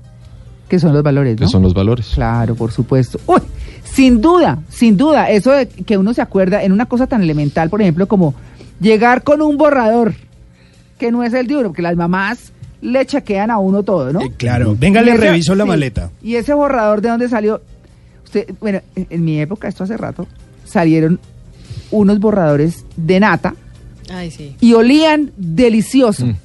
que 0.67 0.79
son 0.79 0.93
los 0.93 1.03
valores, 1.03 1.35
que 1.37 1.43
¿no? 1.45 1.49
son 1.49 1.63
los 1.63 1.73
valores. 1.73 2.11
Claro, 2.13 2.55
por 2.55 2.71
supuesto. 2.71 3.19
Uy, 3.27 3.39
sin 3.83 4.21
duda, 4.21 4.59
sin 4.69 4.95
duda, 4.97 5.29
eso 5.29 5.51
de 5.51 5.67
que 5.67 5.97
uno 5.97 6.13
se 6.13 6.21
acuerda 6.21 6.63
en 6.63 6.71
una 6.71 6.85
cosa 6.85 7.07
tan 7.07 7.21
elemental, 7.23 7.69
por 7.69 7.81
ejemplo, 7.81 8.07
como 8.07 8.33
llegar 8.79 9.23
con 9.23 9.41
un 9.41 9.57
borrador, 9.57 10.13
que 10.97 11.11
no 11.11 11.23
es 11.23 11.33
el 11.33 11.47
de 11.47 11.55
uno, 11.57 11.67
porque 11.69 11.81
las 11.81 11.95
mamás 11.95 12.51
le 12.81 13.05
chequean 13.05 13.51
a 13.51 13.57
uno 13.59 13.83
todo, 13.83 14.11
¿no? 14.13 14.21
Eh, 14.21 14.31
claro, 14.37 14.75
venga, 14.79 15.01
Y 15.01 15.05
le 15.05 15.11
ese- 15.13 15.21
reviso 15.21 15.55
la 15.55 15.63
sí, 15.65 15.69
maleta. 15.69 16.09
Y 16.23 16.35
ese 16.35 16.53
borrador, 16.53 17.01
¿de 17.01 17.09
dónde 17.09 17.29
salió? 17.29 17.61
Usted, 18.23 18.47
bueno, 18.59 18.79
en, 18.95 19.07
en 19.09 19.23
mi 19.25 19.39
época, 19.39 19.67
esto 19.67 19.83
hace 19.83 19.97
rato, 19.97 20.25
salieron 20.65 21.19
unos 21.91 22.19
borradores 22.19 22.85
de 22.95 23.19
nata 23.19 23.53
Ay, 24.11 24.31
sí. 24.31 24.55
y 24.61 24.73
olían 24.73 25.31
delicioso. 25.37 26.25
Mm. 26.25 26.35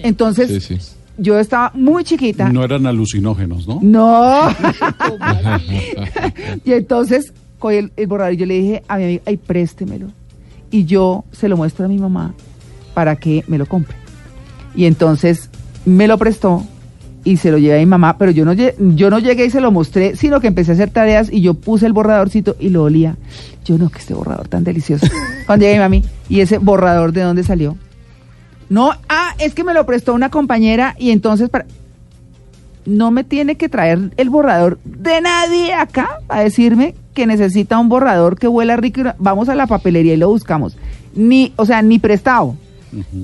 Entonces, 0.00 0.64
Sí, 0.64 0.78
sí. 0.78 0.92
yo 1.18 1.38
estaba 1.38 1.72
muy 1.74 2.04
chiquita. 2.04 2.48
No 2.50 2.64
eran 2.64 2.86
alucinógenos, 2.86 3.66
¿no? 3.66 3.80
No. 3.82 4.48
y 6.64 6.72
entonces 6.72 7.32
cogí 7.58 7.76
el, 7.76 7.92
el 7.96 8.06
borrador 8.06 8.34
y 8.34 8.36
yo 8.36 8.46
le 8.46 8.54
dije 8.54 8.82
a 8.88 8.96
mi 8.96 9.04
amiga, 9.04 9.22
ay, 9.26 9.36
préstemelo. 9.36 10.08
Y 10.70 10.84
yo 10.84 11.24
se 11.32 11.48
lo 11.48 11.56
muestro 11.56 11.84
a 11.84 11.88
mi 11.88 11.98
mamá 11.98 12.34
para 12.94 13.16
que 13.16 13.44
me 13.46 13.58
lo 13.58 13.66
compre. 13.66 13.96
Y 14.74 14.86
entonces 14.86 15.50
me 15.84 16.08
lo 16.08 16.18
prestó 16.18 16.64
y 17.24 17.38
se 17.38 17.50
lo 17.50 17.58
llevé 17.58 17.76
a 17.76 17.78
mi 17.78 17.86
mamá, 17.86 18.18
pero 18.18 18.30
yo 18.30 18.44
no, 18.44 18.52
yo 18.52 19.10
no 19.10 19.18
llegué 19.18 19.46
y 19.46 19.50
se 19.50 19.60
lo 19.60 19.72
mostré, 19.72 20.14
sino 20.14 20.40
que 20.40 20.46
empecé 20.46 20.72
a 20.72 20.74
hacer 20.74 20.90
tareas 20.90 21.32
y 21.32 21.40
yo 21.40 21.54
puse 21.54 21.86
el 21.86 21.92
borradorcito 21.92 22.54
y 22.60 22.68
lo 22.68 22.84
olía. 22.84 23.16
Yo 23.64 23.78
no, 23.78 23.88
que 23.88 23.98
este 23.98 24.14
borrador 24.14 24.48
tan 24.48 24.62
delicioso. 24.62 25.06
Cuando 25.46 25.64
llegué 25.64 25.76
mi 25.76 25.80
mami, 25.80 26.04
¿y 26.28 26.40
ese 26.40 26.58
borrador 26.58 27.12
de 27.12 27.22
dónde 27.22 27.42
salió? 27.42 27.76
No, 28.68 28.92
ah, 29.08 29.34
es 29.38 29.54
que 29.54 29.64
me 29.64 29.74
lo 29.74 29.86
prestó 29.86 30.14
una 30.14 30.30
compañera 30.30 30.94
y 30.98 31.10
entonces 31.10 31.48
para 31.48 31.66
no 32.86 33.10
me 33.10 33.24
tiene 33.24 33.56
que 33.56 33.68
traer 33.70 34.12
el 34.16 34.28
borrador 34.28 34.78
de 34.84 35.20
nadie 35.22 35.72
acá 35.72 36.18
a 36.28 36.40
decirme 36.40 36.94
que 37.14 37.26
necesita 37.26 37.78
un 37.78 37.88
borrador 37.88 38.38
que 38.38 38.48
huela 38.48 38.76
rico. 38.76 39.02
Vamos 39.18 39.48
a 39.48 39.54
la 39.54 39.66
papelería 39.66 40.14
y 40.14 40.18
lo 40.18 40.28
buscamos. 40.28 40.76
Ni, 41.14 41.52
o 41.56 41.64
sea, 41.64 41.80
ni 41.82 41.98
prestado. 41.98 42.56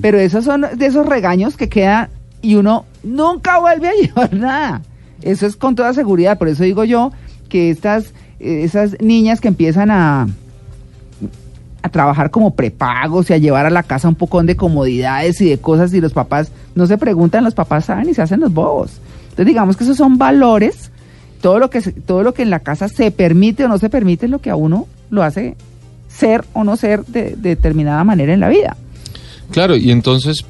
Pero 0.01 0.19
esos 0.19 0.43
son 0.43 0.65
de 0.75 0.85
esos 0.85 1.05
regaños 1.05 1.55
que 1.55 1.69
quedan 1.69 2.09
y 2.41 2.55
uno 2.55 2.85
nunca 3.03 3.59
vuelve 3.59 3.89
a 3.89 3.93
llevar 4.01 4.33
nada. 4.33 4.81
Eso 5.21 5.45
es 5.45 5.55
con 5.55 5.75
toda 5.75 5.93
seguridad. 5.93 6.37
Por 6.37 6.47
eso 6.47 6.63
digo 6.63 6.83
yo 6.83 7.11
que 7.49 7.69
estas, 7.69 8.13
eh, 8.39 8.63
esas 8.63 8.99
niñas 8.99 9.41
que 9.41 9.47
empiezan 9.47 9.91
a, 9.91 10.27
a 11.81 11.89
trabajar 11.89 12.31
como 12.31 12.55
prepagos 12.55 13.29
y 13.29 13.33
a 13.33 13.37
llevar 13.37 13.65
a 13.65 13.69
la 13.69 13.83
casa 13.83 14.07
un 14.07 14.15
poco 14.15 14.41
de 14.43 14.55
comodidades 14.55 15.41
y 15.41 15.49
de 15.49 15.57
cosas 15.57 15.93
y 15.93 16.01
los 16.01 16.13
papás 16.13 16.51
no 16.75 16.87
se 16.87 16.97
preguntan, 16.97 17.43
los 17.43 17.53
papás 17.53 17.85
saben 17.85 18.09
y 18.09 18.13
se 18.13 18.21
hacen 18.21 18.39
los 18.39 18.53
bobos. 18.53 18.99
Entonces 19.23 19.45
digamos 19.45 19.77
que 19.77 19.83
esos 19.83 19.97
son 19.97 20.17
valores, 20.17 20.91
todo 21.41 21.59
lo 21.59 21.69
que 21.69 21.81
todo 21.81 22.23
lo 22.23 22.33
que 22.33 22.43
en 22.43 22.49
la 22.49 22.59
casa 22.59 22.87
se 22.87 23.11
permite 23.11 23.65
o 23.65 23.67
no 23.67 23.77
se 23.77 23.89
permite 23.89 24.25
es 24.25 24.31
lo 24.31 24.39
que 24.39 24.49
a 24.49 24.55
uno 24.55 24.87
lo 25.09 25.23
hace 25.23 25.55
ser 26.07 26.45
o 26.53 26.63
no 26.63 26.75
ser 26.75 27.05
de 27.05 27.35
determinada 27.35 28.03
manera 28.03 28.33
en 28.33 28.39
la 28.39 28.49
vida. 28.49 28.77
Claro, 29.51 29.75
y 29.75 29.91
entonces, 29.91 30.45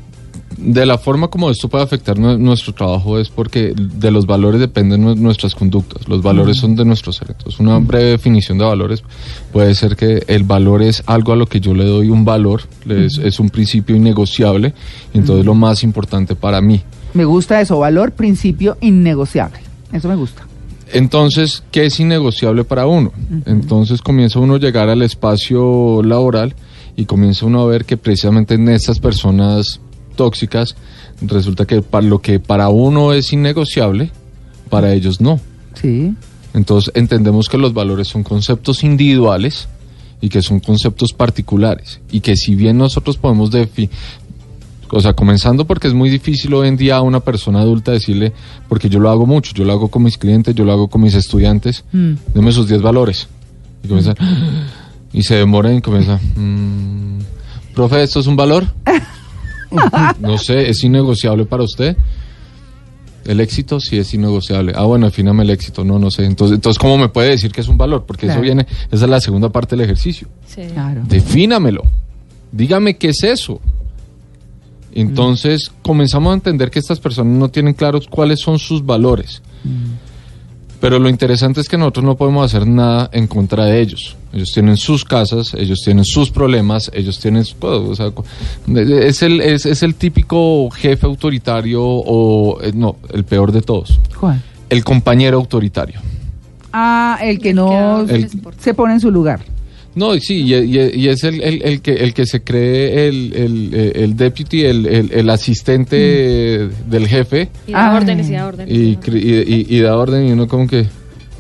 de 0.58 0.86
la 0.86 0.98
forma 0.98 1.28
como 1.30 1.50
esto 1.50 1.68
puede 1.70 1.84
afectar 1.84 2.18
nue- 2.18 2.38
nuestro 2.38 2.74
trabajo 2.74 3.18
es 3.20 3.30
porque 3.30 3.74
de 3.76 4.12
los 4.12 4.26
valores 4.26 4.60
dependen 4.60 5.04
nue- 5.06 5.16
nuestras 5.16 5.56
conductas. 5.56 6.08
Los 6.08 6.22
valores 6.22 6.58
son 6.58 6.76
de 6.76 6.86
nuestro 6.86 7.12
ser. 7.14 7.32
Entonces, 7.32 7.60
una 7.60 7.80
breve 7.80 8.12
definición 8.12 8.58
de 8.58 8.66
valores 8.66 9.04
puede 9.52 9.74
ser 9.76 9.96
que 9.96 10.24
el 10.28 10.44
valor 10.44 10.82
es 10.82 11.04
algo 11.06 11.34
a 11.34 11.36
lo 11.36 11.46
que 11.48 11.60
yo 11.60 11.74
le 11.74 11.86
doy 11.86 12.10
un 12.10 12.26
valor, 12.26 12.62
es, 12.88 13.18
es 13.18 13.40
un 13.40 13.50
principio 13.50 13.96
innegociable, 13.96 14.74
entonces 15.14 15.46
lo 15.46 15.56
más 15.56 15.84
importante 15.84 16.36
para 16.36 16.62
mí. 16.62 16.82
Me 17.14 17.26
gusta 17.26 17.60
eso, 17.62 17.80
valor, 17.80 18.12
principio 18.14 18.78
innegociable. 18.82 19.60
Eso 19.92 20.08
me 20.08 20.16
gusta. 20.16 20.48
Entonces, 20.94 21.64
¿qué 21.72 21.86
es 21.86 22.00
innegociable 22.00 22.64
para 22.66 22.86
uno? 22.86 23.14
Entonces 23.46 24.02
comienza 24.02 24.40
uno 24.40 24.56
a 24.56 24.60
llegar 24.60 24.90
al 24.90 25.02
espacio 25.02 26.02
laboral 26.04 26.54
y 26.98 27.06
comienza 27.06 27.46
uno 27.46 27.62
a 27.62 27.66
ver 27.66 27.86
que 27.86 27.96
precisamente 27.96 28.56
en 28.56 28.68
estas 28.70 29.00
personas 29.00 29.80
tóxicas 30.22 30.76
resulta 31.22 31.66
que 31.66 31.82
para 31.82 32.06
lo 32.06 32.20
que 32.20 32.40
para 32.40 32.70
uno 32.70 33.12
es 33.14 33.34
innegociable, 33.34 34.12
para 34.70 34.94
ellos 34.94 35.20
no. 35.20 35.40
Sí. 35.74 36.14
Entonces 36.54 36.92
entendemos 36.96 37.48
que 37.50 37.58
los 37.58 37.74
valores 37.74 38.08
son 38.08 38.22
conceptos 38.24 38.84
individuales 38.84 39.68
y 40.22 40.30
que 40.30 40.42
son 40.44 40.60
conceptos 40.60 41.14
particulares 41.14 42.00
y 42.12 42.20
que 42.20 42.36
si 42.36 42.54
bien 42.54 42.78
nosotros 42.78 43.18
podemos 43.18 43.50
definir, 43.50 43.90
o 44.92 45.00
sea, 45.00 45.14
comenzando 45.14 45.66
porque 45.66 45.88
es 45.88 45.94
muy 45.96 46.10
difícil 46.10 46.54
hoy 46.54 46.68
en 46.68 46.78
día 46.78 46.98
a 46.98 47.02
una 47.02 47.22
persona 47.22 47.62
adulta 47.62 47.92
decirle, 47.94 48.32
porque 48.70 48.90
yo 48.90 49.00
lo 49.00 49.10
hago 49.10 49.26
mucho, 49.26 49.54
yo 49.56 49.64
lo 49.64 49.72
hago 49.74 49.88
con 49.88 50.04
mis 50.04 50.18
clientes, 50.20 50.54
yo 50.54 50.66
lo 50.66 50.72
hago 50.74 50.88
con 50.90 51.02
mis 51.02 51.16
estudiantes, 51.16 51.84
Mm. 51.94 52.14
deme 52.36 52.52
sus 52.52 52.68
10 52.68 52.82
valores. 52.84 53.28
Y 53.84 53.88
comienza, 53.88 54.14
y 55.14 55.24
se 55.24 55.36
demoran 55.36 55.78
y 55.78 55.82
comienza, 55.82 56.20
"Mm, 56.36 57.20
profe, 57.74 58.04
¿esto 58.04 58.20
es 58.20 58.28
un 58.28 58.36
valor? 58.36 58.66
no 60.20 60.38
sé, 60.38 60.70
¿es 60.70 60.84
innegociable 60.84 61.46
para 61.46 61.64
usted? 61.64 61.96
El 63.26 63.40
éxito 63.40 63.80
sí 63.80 63.98
es 63.98 64.14
innegociable. 64.14 64.74
Ah, 64.76 64.84
bueno, 64.84 65.06
afíname 65.06 65.44
el 65.44 65.52
éxito. 65.52 65.84
No, 65.84 66.00
no 66.00 66.10
sé. 66.10 66.26
Entonces, 66.26 66.56
entonces 66.56 66.80
¿cómo 66.80 66.98
me 66.98 67.08
puede 67.10 67.30
decir 67.30 67.52
que 67.52 67.62
es 67.62 67.68
un 67.68 67.78
valor? 67.78 68.04
Porque 68.08 68.26
Claro. 68.26 68.40
eso 68.40 68.44
viene, 68.44 68.66
esa 68.92 69.06
es 69.06 69.10
la 69.12 69.22
segunda 69.22 69.50
parte 69.50 69.76
del 69.76 69.86
ejercicio. 69.86 70.28
Sí. 70.48 70.64
Claro. 70.74 71.02
Defínamelo. 71.08 71.84
Dígame 72.52 72.98
qué 72.98 73.10
es 73.10 73.24
eso. 73.24 73.62
Entonces 74.94 75.72
comenzamos 75.84 76.32
a 76.32 76.34
entender 76.34 76.70
que 76.70 76.80
estas 76.80 77.00
personas 77.00 77.38
no 77.38 77.50
tienen 77.50 77.74
claros 77.74 78.08
cuáles 78.08 78.40
son 78.42 78.60
sus 78.60 78.86
valores. 78.86 79.42
Pero 80.82 80.98
lo 81.00 81.08
interesante 81.10 81.62
es 81.62 81.70
que 81.70 81.78
nosotros 81.78 82.04
no 82.04 82.18
podemos 82.18 82.44
hacer 82.44 82.68
nada 82.68 83.08
en 83.14 83.28
contra 83.28 83.66
de 83.66 83.80
ellos. 83.82 84.18
Ellos 84.34 84.52
tienen 84.52 84.78
sus 84.78 85.06
casas, 85.06 85.54
ellos 85.54 85.80
tienen 85.86 86.04
sus 86.04 86.32
problemas, 86.32 86.90
ellos 86.94 87.20
tienen... 87.20 87.46
pues, 87.60 87.72
o 87.74 87.96
sea, 87.96 88.12
es, 88.76 89.22
el, 89.22 89.42
es, 89.42 89.66
es 89.68 89.84
el 89.84 89.94
típico 89.94 90.70
jefe 90.72 91.06
autoritario 91.06 91.84
o... 91.84 92.60
eh, 92.64 92.72
No, 92.74 92.96
el 93.14 93.24
peor 93.26 93.52
de 93.52 93.62
todos. 93.62 94.00
¿Cuál? 94.20 94.42
El 94.70 94.84
compañero 94.84 95.38
autoritario. 95.38 96.00
Ah, 96.74 97.20
el 97.22 97.40
que 97.40 97.54
no 97.54 98.02
El- 98.02 98.28
se 98.60 98.74
pone 98.74 98.94
en 98.94 99.00
su 99.02 99.12
lugar. 99.12 99.42
No, 99.94 100.14
sí, 100.20 100.44
y, 100.44 100.56
y- 100.56 100.92
y 100.96 101.08
es 101.10 101.24
el, 101.26 101.42
el- 101.42 101.62
el 101.64 101.82
que, 101.82 101.94
el 101.96 102.14
que 102.14 102.26
se 102.26 102.42
cree 102.44 103.08
el, 103.10 103.34
el, 103.36 103.70
eh, 103.74 103.92
el 103.96 104.16
deputy, 104.16 104.64
el, 104.64 104.86
el, 104.86 105.12
el 105.12 105.30
asistente 105.30 105.98
del 106.88 107.08
jefe 107.08 107.50
Y 107.68 107.74
da 107.74 107.92
Ah. 107.92 107.96
órdenes, 107.98 108.30
y 108.30 108.34
da 108.34 108.48
órdenes. 108.48 108.74
y, 108.74 108.82
y 108.82 108.96
da 108.96 109.02
cre- 109.02 109.22
y, 109.22 109.54
y- 109.54 109.78
y 109.78 109.80
da 109.82 109.98
orden 109.98 110.28
y 110.28 110.32
uno 110.32 110.48
como 110.48 110.66
que, 110.68 110.86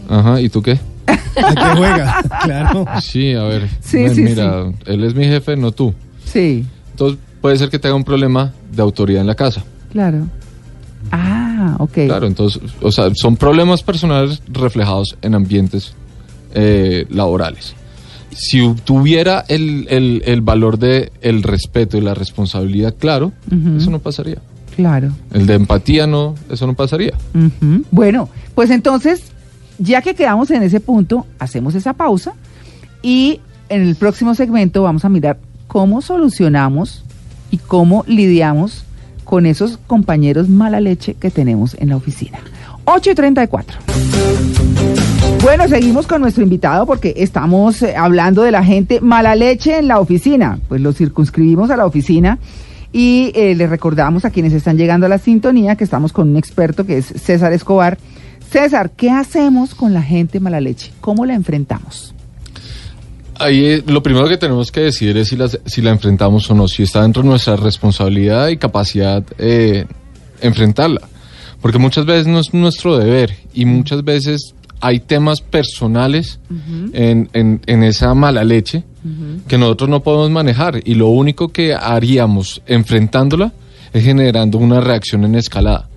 ajá, 0.09 0.41
¿y 0.41 0.49
tú 0.49 0.61
qué? 0.61 0.77
¿A 1.07 1.55
qué 1.55 1.77
juega? 1.77 2.21
Claro. 2.43 2.85
Sí, 3.01 3.33
a 3.33 3.43
ver, 3.43 3.69
Sí, 3.81 3.97
ven, 4.03 4.15
sí, 4.15 4.21
mira, 4.21 4.65
él 4.85 5.03
es 5.03 5.15
mi 5.15 5.25
jefe, 5.25 5.55
no 5.55 5.71
tú. 5.71 5.93
Sí, 6.25 6.65
Entonces 6.91 7.19
puede 7.39 7.57
ser 7.57 7.69
que 7.69 7.79
tenga 7.79 7.95
un 7.95 8.03
problema 8.03 8.53
de 8.71 8.81
autoridad 8.81 9.21
en 9.21 9.27
la 9.27 9.35
casa. 9.35 9.63
claro. 9.91 10.27
Ah, 11.11 11.75
ok. 11.79 11.93
Claro, 12.05 12.27
entonces, 12.27 12.61
o 12.81 12.91
sea, 12.91 13.09
son 13.15 13.35
problemas 13.35 13.81
personales 13.81 14.41
reflejados 14.47 15.17
en 15.21 15.33
ambientes 15.35 15.93
eh, 16.53 17.05
laborales. 17.09 17.73
Si 18.31 18.73
tuviera 18.85 19.43
el, 19.47 19.87
el, 19.89 20.23
el 20.25 20.41
valor 20.41 20.79
de 20.79 21.11
el 21.21 21.43
respeto 21.43 21.97
y 21.97 22.01
la 22.01 22.13
responsabilidad 22.13 22.95
claro, 22.97 23.33
eso 23.77 23.91
no 23.91 23.99
pasaría. 23.99 24.37
Claro. 24.75 25.11
El 25.33 25.47
de 25.47 25.55
empatía 25.55 26.07
no, 26.07 26.35
eso 26.49 26.65
no 26.65 26.73
pasaría. 26.73 27.13
Bueno, 27.91 28.29
pues 28.55 28.69
entonces, 28.69 29.23
ya 29.79 30.01
que 30.01 30.15
quedamos 30.15 30.49
en 30.51 30.63
ese 30.63 30.79
punto, 30.79 31.25
hacemos 31.39 31.75
esa 31.75 31.93
pausa 31.93 32.33
y 33.01 33.41
en 33.69 33.81
el 33.81 33.95
próximo 33.95 34.35
segmento 34.35 34.83
vamos 34.83 35.05
a 35.05 35.09
mirar 35.09 35.39
cómo 35.67 36.01
solucionamos 36.01 37.03
y 37.51 37.57
cómo 37.57 38.03
lidiamos 38.07 38.85
con 39.23 39.45
esos 39.45 39.77
compañeros 39.87 40.49
mala 40.49 40.79
leche 40.79 41.13
que 41.15 41.31
tenemos 41.31 41.75
en 41.79 41.89
la 41.89 41.95
oficina. 41.95 42.39
8 42.85 43.11
y 43.11 43.15
34. 43.15 44.60
Bueno, 45.41 45.67
seguimos 45.67 46.05
con 46.05 46.21
nuestro 46.21 46.43
invitado 46.43 46.85
porque 46.85 47.13
estamos 47.17 47.81
eh, 47.81 47.95
hablando 47.95 48.43
de 48.43 48.51
la 48.51 48.63
gente 48.63 49.01
mala 49.01 49.35
leche 49.35 49.79
en 49.79 49.87
la 49.87 49.99
oficina. 49.99 50.59
Pues 50.69 50.81
lo 50.81 50.93
circunscribimos 50.93 51.71
a 51.71 51.77
la 51.77 51.85
oficina 51.87 52.37
y 52.93 53.31
eh, 53.33 53.55
les 53.55 53.69
recordamos 53.69 54.23
a 54.23 54.29
quienes 54.29 54.53
están 54.53 54.77
llegando 54.77 55.07
a 55.07 55.09
la 55.09 55.17
sintonía 55.17 55.75
que 55.75 55.83
estamos 55.83 56.13
con 56.13 56.29
un 56.29 56.37
experto 56.37 56.85
que 56.85 56.99
es 56.99 57.05
César 57.07 57.53
Escobar. 57.53 57.97
César, 58.51 58.91
¿qué 58.91 59.09
hacemos 59.09 59.73
con 59.73 59.93
la 59.93 60.03
gente 60.03 60.39
mala 60.39 60.61
leche? 60.61 60.91
¿Cómo 61.01 61.25
la 61.25 61.33
enfrentamos? 61.33 62.13
Ahí 63.39 63.65
eh, 63.65 63.83
lo 63.87 64.03
primero 64.03 64.27
que 64.27 64.37
tenemos 64.37 64.71
que 64.71 64.81
decidir 64.81 65.17
es 65.17 65.29
si, 65.29 65.37
las- 65.37 65.59
si 65.65 65.81
la 65.81 65.89
enfrentamos 65.89 66.51
o 66.51 66.53
no, 66.53 66.67
si 66.67 66.83
está 66.83 67.01
dentro 67.01 67.23
de 67.23 67.29
nuestra 67.29 67.55
responsabilidad 67.55 68.49
y 68.49 68.57
capacidad 68.57 69.23
eh, 69.39 69.85
enfrentarla. 70.39 71.01
Porque 71.61 71.79
muchas 71.79 72.05
veces 72.05 72.27
no 72.27 72.39
es 72.39 72.53
nuestro 72.53 72.97
deber 72.97 73.35
y 73.53 73.65
muchas 73.65 74.03
veces 74.03 74.53
hay 74.81 74.99
temas 74.99 75.41
personales 75.41 76.39
en, 76.93 77.29
en- 77.33 77.61
en 77.65 77.83
esa 77.83 78.13
mala 78.13 78.43
leche 78.43 78.83
que 79.47 79.57
nosotros 79.57 79.89
no 79.89 80.03
podemos 80.03 80.29
manejar 80.29 80.81
y 80.85 80.93
lo 80.95 81.07
único 81.09 81.49
que 81.49 81.73
haríamos 81.73 82.61
enfrentándola 82.67 83.51
es 83.93 84.03
generando 84.03 84.57
una 84.57 84.79
reacción 84.79 85.23
en 85.23 85.35
escalada. 85.35 85.87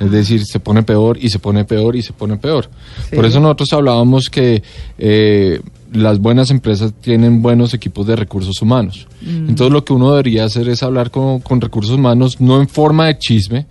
Es 0.00 0.10
decir, 0.12 0.44
se 0.44 0.60
pone 0.60 0.82
peor 0.84 1.18
y 1.20 1.28
se 1.28 1.38
pone 1.40 1.64
peor 1.64 1.96
y 1.96 2.02
se 2.02 2.12
pone 2.12 2.36
peor. 2.36 2.68
Sí. 3.10 3.16
Por 3.16 3.24
eso 3.26 3.40
nosotros 3.40 3.72
hablábamos 3.72 4.28
que 4.30 4.62
eh, 4.98 5.60
las 5.92 6.18
buenas 6.20 6.50
empresas 6.50 6.92
tienen 7.00 7.42
buenos 7.42 7.74
equipos 7.74 8.06
de 8.06 8.14
recursos 8.16 8.60
humanos. 8.62 9.06
Entonces 9.26 9.72
lo 9.72 9.84
que 9.84 9.92
uno 9.92 10.10
debería 10.10 10.44
hacer 10.44 10.68
es 10.68 10.82
hablar 10.84 11.10
con, 11.10 11.40
con 11.40 11.60
recursos 11.60 11.94
humanos 11.96 12.40
no 12.40 12.60
en 12.60 12.68
forma 12.68 13.06
de 13.06 13.18
chisme, 13.18 13.66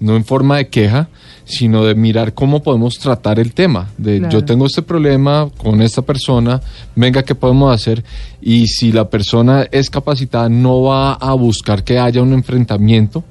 no 0.00 0.14
en 0.16 0.24
forma 0.24 0.58
de 0.58 0.68
queja, 0.68 1.08
sino 1.44 1.84
de 1.84 1.94
mirar 1.94 2.32
cómo 2.34 2.62
podemos 2.62 2.98
tratar 2.98 3.38
el 3.38 3.52
tema. 3.52 3.90
De 3.98 4.18
Claro. 4.18 4.32
yo 4.32 4.44
tengo 4.44 4.66
este 4.66 4.82
problema 4.82 5.48
con 5.56 5.82
esta 5.82 6.02
persona, 6.02 6.60
venga, 6.96 7.22
¿qué 7.22 7.34
podemos 7.34 7.74
hacer? 7.74 8.04
Y 8.40 8.66
si 8.66 8.92
la 8.92 9.08
persona 9.08 9.66
es 9.70 9.90
capacitada, 9.90 10.48
no 10.48 10.82
va 10.82 11.14
a 11.14 11.34
buscar 11.34 11.84
que 11.84 11.98
haya 11.98 12.22
un 12.22 12.32
enfrentamiento, 12.32 13.24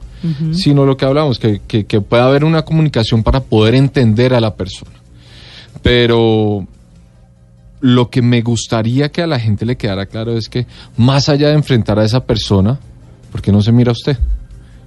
sino 0.53 0.85
lo 0.85 0.95
que 0.95 1.03
hablamos, 1.03 1.37
que, 1.37 1.61
que, 1.67 1.85
que 1.85 1.99
pueda 1.99 2.23
haber 2.25 2.45
una 2.45 2.61
comunicación 2.61 3.23
para 3.23 3.41
poder 3.41 3.75
entender 3.75 4.33
a 4.33 4.39
la 4.39 4.55
persona. 4.55 4.93
Pero 5.81 6.65
lo 7.81 8.09
que 8.09 8.21
me 8.21 8.41
gustaría 8.41 9.09
que 9.09 9.21
a 9.21 9.27
la 9.27 9.37
gente 9.37 9.65
le 9.65 9.75
quedara 9.75 10.05
claro 10.05 10.37
es 10.37 10.47
que 10.47 10.65
más 10.95 11.27
allá 11.27 11.49
de 11.49 11.55
enfrentar 11.55 11.99
a 11.99 12.05
esa 12.05 12.25
persona, 12.25 12.79
¿por 13.29 13.41
qué 13.41 13.51
no 13.51 13.61
se 13.61 13.73
mira 13.73 13.89
a 13.89 13.91
usted? 13.91 14.17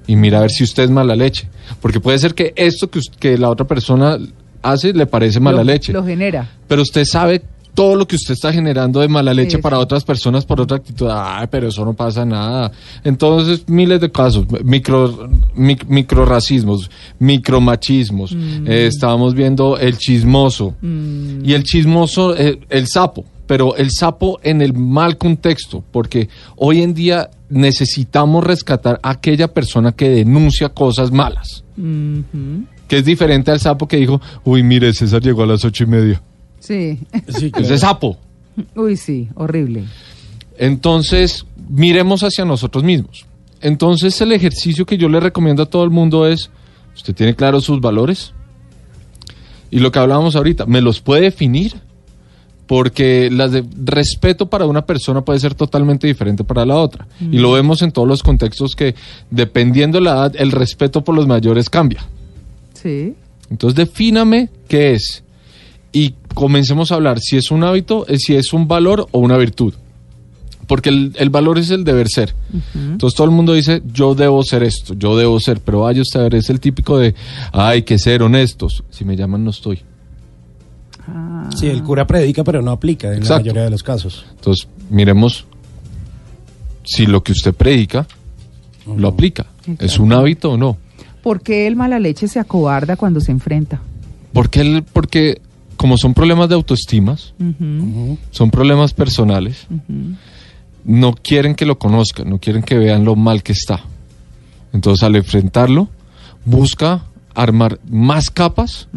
Y 0.06 0.16
mira 0.16 0.38
a 0.38 0.40
ver 0.40 0.50
si 0.50 0.64
usted 0.64 0.84
es 0.84 0.90
mala 0.90 1.14
leche. 1.14 1.46
Porque 1.80 2.00
puede 2.00 2.18
ser 2.18 2.34
que 2.34 2.52
esto 2.56 2.88
que, 2.90 3.00
que 3.18 3.38
la 3.38 3.50
otra 3.50 3.66
persona 3.66 4.18
hace 4.62 4.92
le 4.92 5.06
parece 5.06 5.40
mala 5.40 5.58
lo, 5.58 5.64
leche. 5.64 5.92
Lo 5.92 6.04
genera. 6.04 6.48
Pero 6.66 6.82
usted 6.82 7.04
sabe 7.04 7.42
todo 7.74 7.94
lo 7.94 8.08
que 8.08 8.16
usted 8.16 8.32
está 8.32 8.52
generando 8.54 9.00
de 9.00 9.08
mala 9.08 9.34
leche 9.34 9.56
Sí, 9.56 9.62
para 9.62 9.78
otras 9.78 10.02
personas 10.02 10.46
por 10.46 10.60
otra 10.62 10.78
actitud. 10.78 11.08
Ay, 11.12 11.46
pero 11.50 11.68
eso 11.68 11.84
no 11.84 11.92
pasa 11.92 12.24
nada. 12.24 12.72
Entonces, 13.04 13.68
miles 13.68 14.00
de 14.00 14.10
casos, 14.10 14.46
micro, 14.64 15.28
mic- 15.54 15.84
microracismos, 15.86 16.90
micromachismos. 17.18 18.32
Mm. 18.34 18.66
Eh, 18.66 18.86
estábamos 18.86 19.34
viendo 19.34 19.78
el 19.78 19.96
chismoso. 19.98 20.74
Y 20.82 21.52
el 21.52 21.62
chismoso, 21.64 22.36
eh, 22.36 22.58
el 22.70 22.86
sapo. 22.88 23.24
Pero 23.46 23.76
el 23.76 23.90
sapo 23.90 24.40
en 24.42 24.60
el 24.60 24.74
mal 24.74 25.18
contexto, 25.18 25.84
porque 25.92 26.28
hoy 26.56 26.82
en 26.82 26.94
día 26.94 27.30
necesitamos 27.48 28.44
rescatar 28.44 28.98
a 29.02 29.10
aquella 29.10 29.48
persona 29.48 29.92
que 29.92 30.08
denuncia 30.08 30.68
cosas 30.70 31.12
malas. 31.12 31.64
Que 32.88 32.98
es 32.98 33.04
diferente 33.04 33.50
al 33.50 33.60
sapo 33.60 33.86
que 33.86 33.98
dijo, 33.98 34.20
uy, 34.44 34.62
mire, 34.62 34.92
César 34.92 35.22
llegó 35.22 35.42
a 35.42 35.46
las 35.46 35.64
ocho 35.64 35.84
y 35.84 35.86
media. 35.86 36.22
Sí. 36.58 36.98
Sí, 37.28 37.50
claro. 37.50 37.66
Ese 37.66 37.78
sapo. 37.78 38.18
Uy, 38.74 38.96
sí, 38.96 39.28
horrible. 39.34 39.84
Entonces, 40.58 41.46
miremos 41.68 42.22
hacia 42.22 42.44
nosotros 42.44 42.82
mismos. 42.82 43.26
Entonces, 43.60 44.20
el 44.20 44.32
ejercicio 44.32 44.86
que 44.86 44.98
yo 44.98 45.08
le 45.08 45.20
recomiendo 45.20 45.62
a 45.62 45.66
todo 45.66 45.84
el 45.84 45.90
mundo 45.90 46.26
es, 46.26 46.50
¿usted 46.94 47.14
tiene 47.14 47.34
claros 47.34 47.64
sus 47.64 47.80
valores? 47.80 48.32
Y 49.70 49.80
lo 49.80 49.92
que 49.92 49.98
hablábamos 49.98 50.36
ahorita, 50.36 50.66
¿me 50.66 50.80
los 50.80 51.00
puede 51.00 51.22
definir? 51.22 51.74
Porque 52.66 53.30
las 53.30 53.52
de 53.52 53.64
respeto 53.84 54.50
para 54.50 54.66
una 54.66 54.84
persona 54.84 55.20
puede 55.20 55.38
ser 55.38 55.54
totalmente 55.54 56.06
diferente 56.06 56.42
para 56.42 56.66
la 56.66 56.76
otra. 56.76 57.06
Y 57.20 57.38
lo 57.38 57.52
vemos 57.52 57.82
en 57.82 57.92
todos 57.92 58.08
los 58.08 58.22
contextos 58.22 58.74
que, 58.74 58.94
dependiendo 59.30 60.00
la 60.00 60.12
edad, 60.12 60.32
el 60.36 60.50
respeto 60.50 61.04
por 61.04 61.14
los 61.14 61.26
mayores 61.28 61.70
cambia. 61.70 62.04
Sí. 62.74 63.14
Entonces 63.50 63.76
defíname 63.76 64.48
qué 64.68 64.94
es 64.94 65.22
y 65.92 66.14
comencemos 66.34 66.92
a 66.92 66.96
hablar 66.96 67.20
si 67.20 67.38
es 67.38 67.50
un 67.50 67.64
hábito, 67.64 68.06
eh, 68.08 68.18
si 68.18 68.34
es 68.34 68.52
un 68.52 68.68
valor 68.68 69.06
o 69.12 69.18
una 69.18 69.38
virtud. 69.38 69.72
Porque 70.66 70.90
el, 70.90 71.12
el 71.16 71.30
valor 71.30 71.58
es 71.58 71.70
el 71.70 71.84
deber 71.84 72.08
ser. 72.08 72.34
Entonces 72.74 73.16
todo 73.16 73.26
el 73.26 73.30
mundo 73.30 73.54
dice, 73.54 73.82
yo 73.92 74.14
debo 74.14 74.42
ser 74.42 74.64
esto, 74.64 74.94
yo 74.94 75.16
debo 75.16 75.38
ser, 75.38 75.60
pero 75.60 75.80
vaya 75.82 76.02
usted 76.02 76.20
a 76.20 76.22
ver, 76.24 76.34
es 76.34 76.50
el 76.50 76.58
típico 76.60 76.98
de, 76.98 77.14
hay 77.52 77.82
que 77.82 77.98
ser 77.98 78.22
honestos. 78.22 78.82
Si 78.90 79.04
me 79.04 79.16
llaman 79.16 79.44
no 79.44 79.50
estoy. 79.50 79.80
Ah, 81.08 81.48
Sí, 81.54 81.68
el 81.68 81.82
cura 81.82 82.06
predica, 82.06 82.44
pero 82.44 82.62
no 82.62 82.70
aplica 82.72 83.12
en 83.14 83.24
la 83.24 83.36
mayoría 83.38 83.62
de 83.62 83.70
los 83.70 83.82
casos. 83.82 84.26
Entonces 84.30 84.68
miremos 84.90 85.46
si 86.84 87.06
lo 87.06 87.22
que 87.22 87.32
usted 87.32 87.54
predica 87.54 88.06
lo 88.86 89.08
aplica. 89.08 89.46
¿Es 89.78 89.98
un 89.98 90.12
hábito 90.12 90.52
o 90.52 90.56
no? 90.56 90.76
¿Por 91.22 91.40
qué 91.40 91.66
el 91.66 91.74
mala 91.74 91.98
leche 91.98 92.28
se 92.28 92.38
acobarda 92.38 92.96
cuando 92.96 93.20
se 93.20 93.32
enfrenta? 93.32 93.80
Porque, 94.32 94.60
el, 94.60 94.84
porque 94.84 95.40
como 95.76 95.96
son 95.98 96.14
problemas 96.14 96.48
de 96.48 96.54
autoestimas, 96.54 97.34
son 98.30 98.50
problemas 98.50 98.92
personales, 98.94 99.66
no 100.84 101.14
quieren 101.14 101.54
que 101.54 101.66
lo 101.66 101.78
conozcan, 101.78 102.30
no 102.30 102.38
quieren 102.38 102.62
que 102.62 102.76
vean 102.78 103.04
lo 103.04 103.16
mal 103.16 103.42
que 103.42 103.52
está. 103.52 103.80
Entonces 104.72 105.02
al 105.02 105.16
enfrentarlo, 105.16 105.88
busca 106.44 107.02
armar 107.34 107.80
más 107.90 108.30
capas. 108.30 108.88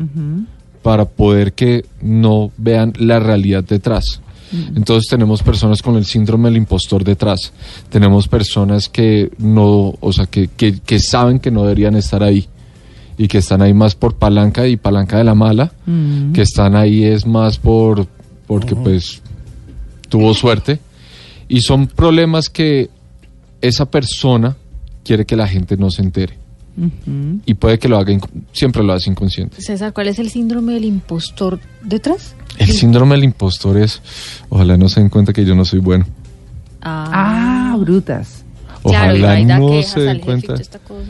Para 0.82 1.06
poder 1.06 1.54
que 1.54 1.86
no 2.02 2.52
vean 2.58 2.94
la 2.98 3.20
realidad 3.20 3.64
detrás. 3.64 4.22
Entonces 4.52 5.08
tenemos 5.08 5.44
personas 5.44 5.82
con 5.82 5.96
el 5.96 6.06
síndrome 6.06 6.50
del 6.50 6.58
impostor 6.58 7.04
detrás. 7.04 7.54
Tenemos 7.90 8.28
personas 8.28 8.90
que 8.90 9.30
no, 9.38 9.94
o 10.00 10.12
sea, 10.12 10.26
que, 10.26 10.48
que, 10.48 10.80
que 10.80 11.00
saben 11.00 11.40
que 11.40 11.52
no 11.52 11.62
deberían 11.62 11.96
estar 11.96 12.24
ahí 12.24 12.48
y 13.18 13.28
que 13.28 13.40
están 13.40 13.62
ahí 13.62 13.74
más 13.74 13.96
por 13.96 14.16
palanca 14.16 14.66
y 14.66 14.78
palanca 14.78 15.18
de 15.18 15.24
la 15.24 15.36
mala, 15.36 15.72
que 16.34 16.42
están 16.42 16.76
ahí 16.76 17.04
es 17.04 17.28
más 17.28 17.58
por 17.58 18.08
porque 18.48 18.76
pues 18.76 19.22
tuvo 20.08 20.34
suerte. 20.34 20.80
Y 21.48 21.62
son 21.62 21.88
problemas 21.88 22.50
que 22.50 22.90
esa 23.62 23.92
persona 23.92 24.56
quiere 25.04 25.26
que 25.26 25.36
la 25.36 25.48
gente 25.48 25.78
no 25.78 25.92
se 25.92 26.02
entere 26.02 26.49
Y 27.46 27.54
puede 27.56 27.78
que 27.80 27.90
lo 27.90 27.98
haga 27.98 28.18
siempre 28.54 28.84
lo 28.84 28.94
hace 28.94 29.10
inconsciente. 29.10 29.62
César, 29.62 29.92
¿cuál 29.94 30.08
es 30.08 30.20
el 30.20 30.30
síndrome 30.30 30.74
del 30.74 30.86
impostor 30.86 31.60
detrás? 31.84 32.36
El 32.58 32.70
síndrome 32.72 33.16
del 33.16 33.24
impostor 33.26 33.78
es 33.78 34.02
ojalá 34.50 34.78
no 34.78 34.88
se 34.90 35.00
den 35.02 35.10
cuenta 35.10 35.34
que 35.34 35.44
yo 35.46 35.56
no 35.56 35.66
soy 35.66 35.80
bueno. 35.80 36.06
Ah, 36.82 37.76
brutas. 37.80 38.44
claro, 38.84 39.16
y 39.18 39.22
Ojalá 39.22 39.46
da 39.46 39.60
no 39.60 39.82
se 39.84 40.00
den 40.02 40.20
cuenta. 40.20 40.54
cosa, 40.88 41.04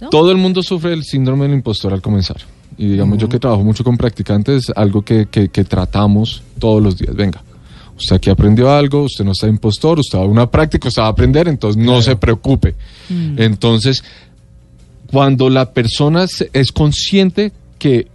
¿no? 0.00 0.08
Todo 0.08 0.30
el 0.30 0.38
mundo 0.38 0.62
sufre 0.62 0.92
el 0.92 1.04
síndrome 1.04 1.44
del 1.46 1.54
impostor 1.54 1.92
al 1.92 2.00
comenzar. 2.00 2.38
Y 2.78 2.88
digamos, 2.88 3.18
yo 3.18 3.28
que 3.28 3.38
trabajo 3.38 3.62
mucho 3.62 3.84
con 3.84 3.96
practicantes, 3.98 4.72
algo 4.74 5.02
que, 5.02 5.26
que- 5.30 5.48
que 5.48 5.64
tratamos 5.64 6.42
todos 6.58 6.82
los 6.82 6.96
días. 6.96 7.14
Venga, 7.14 7.42
usted 7.98 8.16
aquí 8.16 8.30
aprendió 8.30 8.70
algo, 8.72 9.02
usted 9.02 9.24
no 9.24 9.32
está 9.32 9.46
impostor, 9.48 9.98
usted 9.98 10.18
va 10.18 10.22
a 10.22 10.26
una 10.26 10.50
práctica, 10.50 10.88
usted 10.88 11.02
va 11.02 11.06
a 11.06 11.10
aprender, 11.10 11.46
entonces 11.48 11.82
no 11.82 12.00
se 12.00 12.16
preocupe. 12.16 12.74
Entonces, 13.36 14.02
cuando 15.10 15.50
la 15.50 15.72
persona 15.72 16.26
es 16.52 16.72
consciente 16.72 17.52
que 17.78 18.08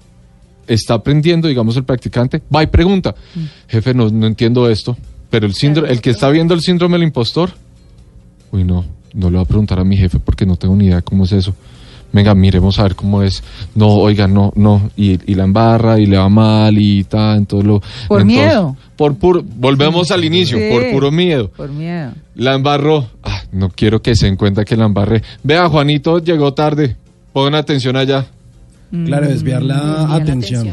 está 0.67 0.95
aprendiendo, 0.95 1.47
digamos, 1.47 1.75
el 1.77 1.83
practicante, 1.83 2.41
va 2.53 2.63
y 2.63 2.67
pregunta, 2.67 3.15
jefe, 3.67 3.93
no, 3.93 4.09
no 4.09 4.27
entiendo 4.27 4.69
esto, 4.69 4.97
pero 5.29 5.45
el 5.45 5.53
síndrome, 5.53 5.89
el 5.91 6.01
que 6.01 6.11
está 6.11 6.29
viendo 6.29 6.53
el 6.53 6.61
síndrome 6.61 6.93
del 6.93 7.03
impostor, 7.03 7.51
uy, 8.51 8.63
no, 8.63 8.85
no 9.13 9.29
le 9.29 9.37
voy 9.37 9.43
a 9.43 9.47
preguntar 9.47 9.79
a 9.79 9.83
mi 9.83 9.97
jefe 9.97 10.19
porque 10.19 10.45
no 10.45 10.55
tengo 10.55 10.75
ni 10.75 10.85
idea 10.85 11.01
cómo 11.01 11.25
es 11.25 11.31
eso. 11.31 11.55
Venga, 12.15 12.33
miremos 12.33 12.79
a 12.79 12.83
ver 12.83 12.95
cómo 12.95 13.23
es. 13.23 13.43
No, 13.75 13.89
oiga, 13.89 14.25
no, 14.25 14.53
no. 14.55 14.89
Y, 14.95 15.19
y 15.29 15.35
la 15.35 15.43
embarra 15.43 15.99
y 15.99 16.05
le 16.05 16.17
va 16.17 16.29
mal 16.29 16.77
y 16.77 17.03
tal. 17.03 17.39
Entonces 17.39 17.67
lo, 17.67 17.81
Por 18.07 18.21
entonces, 18.21 18.25
miedo. 18.47 18.77
Por 18.95 19.17
puro, 19.17 19.43
volvemos 19.45 20.11
al 20.11 20.23
inicio, 20.23 20.57
Sí. 20.57 20.69
por 20.71 20.89
puro 20.91 21.11
miedo. 21.11 21.49
Por 21.49 21.69
miedo. 21.69 22.13
La 22.35 22.53
embarró. 22.55 23.05
Ah, 23.21 23.41
no 23.51 23.69
quiero 23.69 24.01
que 24.01 24.15
se 24.15 24.27
den 24.27 24.37
cuenta 24.37 24.63
que 24.63 24.77
la 24.77 24.85
embarré. 24.85 25.23
Vea, 25.43 25.67
Juanito 25.67 26.19
llegó 26.19 26.53
tarde. 26.53 26.95
Pongan 27.33 27.55
atención 27.55 27.97
allá. 27.97 28.25
Claro, 28.91 29.27
desviar 29.27 29.61
la 29.61 29.75
Desvían 29.75 30.07
la 30.09 30.15
atención. 30.15 30.69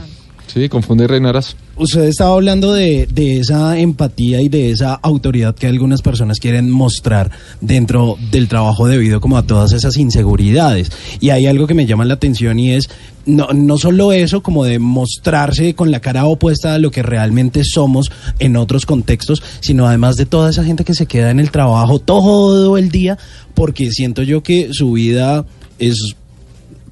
Sí, 0.47 0.69
confunde 0.69 1.05
y 1.05 1.07
reinarás. 1.09 1.57
Usted 1.83 2.05
estaba 2.05 2.35
hablando 2.35 2.73
de, 2.73 3.09
de 3.09 3.41
esa 3.41 3.77
empatía 3.77 4.41
y 4.41 4.49
de 4.49 4.71
esa 4.71 4.95
autoridad 4.95 5.57
que 5.57 5.67
algunas 5.67 6.01
personas 6.01 6.39
quieren 6.39 6.71
mostrar 6.71 7.33
dentro 7.61 8.17
del 8.31 8.47
trabajo 8.47 8.87
debido 8.87 9.21
como 9.21 9.37
a 9.37 9.45
todas 9.49 9.73
esas 9.73 9.97
inseguridades. 9.97 10.93
Y 11.19 11.31
hay 11.31 11.47
algo 11.47 11.67
que 11.67 11.75
me 11.75 11.85
llama 11.85 12.05
la 12.05 12.15
atención 12.15 12.61
y 12.61 12.71
es 12.71 12.89
no, 13.27 13.49
no 13.49 13.79
solo 13.79 14.13
eso 14.13 14.45
como 14.45 14.65
de 14.65 14.79
mostrarse 14.79 15.75
con 15.75 15.91
la 15.91 15.99
cara 15.99 16.25
opuesta 16.27 16.75
a 16.75 16.79
lo 16.79 16.93
que 16.93 17.03
realmente 17.03 17.65
somos 17.65 18.13
en 18.39 18.55
otros 18.55 18.87
contextos, 18.87 19.43
sino 19.59 19.85
además 19.85 20.15
de 20.15 20.27
toda 20.27 20.51
esa 20.51 20.63
gente 20.63 20.85
que 20.85 20.95
se 20.95 21.07
queda 21.07 21.33
en 21.33 21.41
el 21.41 21.51
trabajo 21.51 21.99
todo 21.99 22.79
el 22.79 22.93
día 22.93 23.19
porque 23.55 23.91
siento 23.91 24.23
yo 24.23 24.45
que 24.45 24.73
su 24.73 24.93
vida 24.93 25.47
es 25.81 26.15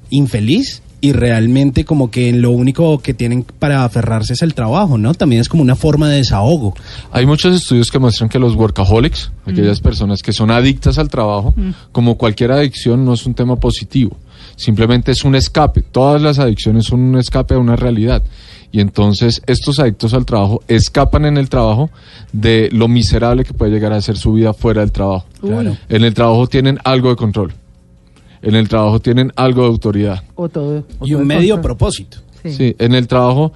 infeliz 0.09 0.81
y 1.03 1.13
realmente 1.13 1.83
como 1.83 2.11
que 2.11 2.31
lo 2.31 2.51
único 2.51 2.99
que 2.99 3.13
tienen 3.15 3.43
para 3.59 3.83
aferrarse 3.83 4.33
es 4.33 4.43
el 4.43 4.53
trabajo, 4.53 4.99
¿no? 4.99 5.13
También 5.15 5.41
es 5.41 5.49
como 5.49 5.63
una 5.63 5.75
forma 5.75 6.07
de 6.07 6.17
desahogo. 6.17 6.75
Hay 7.11 7.25
muchos 7.25 7.55
estudios 7.55 7.89
que 7.89 7.97
muestran 7.97 8.29
que 8.29 8.37
los 8.37 8.55
workaholics, 8.55 9.31
aquellas 9.45 9.79
Mm. 9.81 9.83
personas 9.83 10.21
que 10.21 10.31
son 10.31 10.51
adictas 10.51 10.99
al 10.99 11.09
trabajo, 11.09 11.55
como 11.91 12.17
cualquier 12.17 12.51
adicción, 12.51 13.03
no 13.03 13.13
es 13.13 13.25
un 13.25 13.33
tema 13.33 13.55
positivo. 13.55 14.15
Simplemente 14.55 15.11
es 15.11 15.23
un 15.23 15.33
escape. 15.35 15.81
Todas 15.81 16.21
las 16.21 16.37
adicciones 16.37 16.85
son 16.85 16.99
un 16.99 17.17
escape 17.17 17.55
a 17.55 17.57
una 17.59 17.75
realidad. 17.75 18.21
Y 18.71 18.79
entonces 18.79 19.41
estos 19.47 19.79
adictos 19.79 20.13
al 20.13 20.25
trabajo 20.25 20.61
escapan 20.67 21.25
en 21.25 21.37
el 21.37 21.49
trabajo 21.49 21.89
de 22.31 22.69
lo 22.71 22.87
miserable 22.87 23.43
que 23.43 23.53
puede 23.53 23.71
llegar 23.71 23.91
a 23.91 24.01
ser 24.01 24.17
su 24.17 24.33
vida 24.33 24.53
fuera 24.53 24.81
del 24.81 24.91
trabajo. 24.91 25.25
Claro. 25.41 25.75
En 25.89 26.03
el 26.03 26.13
trabajo 26.13 26.47
tienen 26.47 26.77
algo 26.83 27.09
de 27.09 27.15
control. 27.15 27.53
En 28.41 28.55
el 28.55 28.67
trabajo 28.67 28.99
tienen 28.99 29.31
algo 29.35 29.61
de 29.61 29.67
autoridad. 29.67 30.23
O 30.35 30.49
todo. 30.49 30.83
o 30.99 31.05
Y 31.07 31.13
un 31.13 31.27
medio 31.27 31.55
control. 31.55 31.61
propósito. 31.61 32.17
Sí. 32.43 32.51
Sí, 32.51 32.75
en 32.79 32.95
el 32.95 33.07
trabajo, 33.07 33.53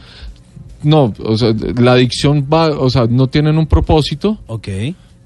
no, 0.83 1.13
o 1.23 1.37
sea, 1.37 1.53
la 1.77 1.93
adicción 1.93 2.47
va, 2.51 2.67
o 2.79 2.89
sea, 2.89 3.07
no 3.09 3.27
tienen 3.27 3.57
un 3.57 3.65
propósito, 3.65 4.37
Ok. 4.45 4.67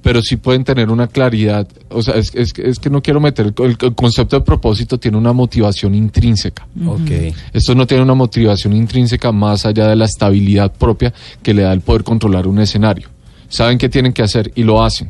pero 0.01 0.21
sí 0.21 0.37
pueden 0.37 0.63
tener 0.63 0.89
una 0.89 1.07
claridad. 1.07 1.67
O 1.89 2.01
sea, 2.01 2.13
es, 2.15 2.33
es, 2.35 2.53
es 2.57 2.79
que 2.79 2.89
no 2.89 3.01
quiero 3.01 3.19
meter, 3.19 3.47
el, 3.57 3.75
el 3.81 3.95
concepto 3.95 4.37
de 4.39 4.45
propósito 4.45 4.97
tiene 4.97 5.17
una 5.17 5.33
motivación 5.33 5.93
intrínseca. 5.93 6.65
Ok. 6.87 7.11
Esto 7.51 7.75
no 7.75 7.85
tiene 7.85 8.03
una 8.03 8.13
motivación 8.13 8.71
intrínseca 8.73 9.33
más 9.33 9.65
allá 9.65 9.87
de 9.87 9.97
la 9.97 10.05
estabilidad 10.05 10.71
propia 10.71 11.13
que 11.43 11.53
le 11.53 11.63
da 11.63 11.73
el 11.73 11.81
poder 11.81 12.05
controlar 12.05 12.47
un 12.47 12.59
escenario. 12.59 13.09
Saben 13.49 13.77
qué 13.77 13.89
tienen 13.89 14.13
que 14.13 14.21
hacer 14.21 14.53
y 14.55 14.63
lo 14.63 14.81
hacen. 14.81 15.09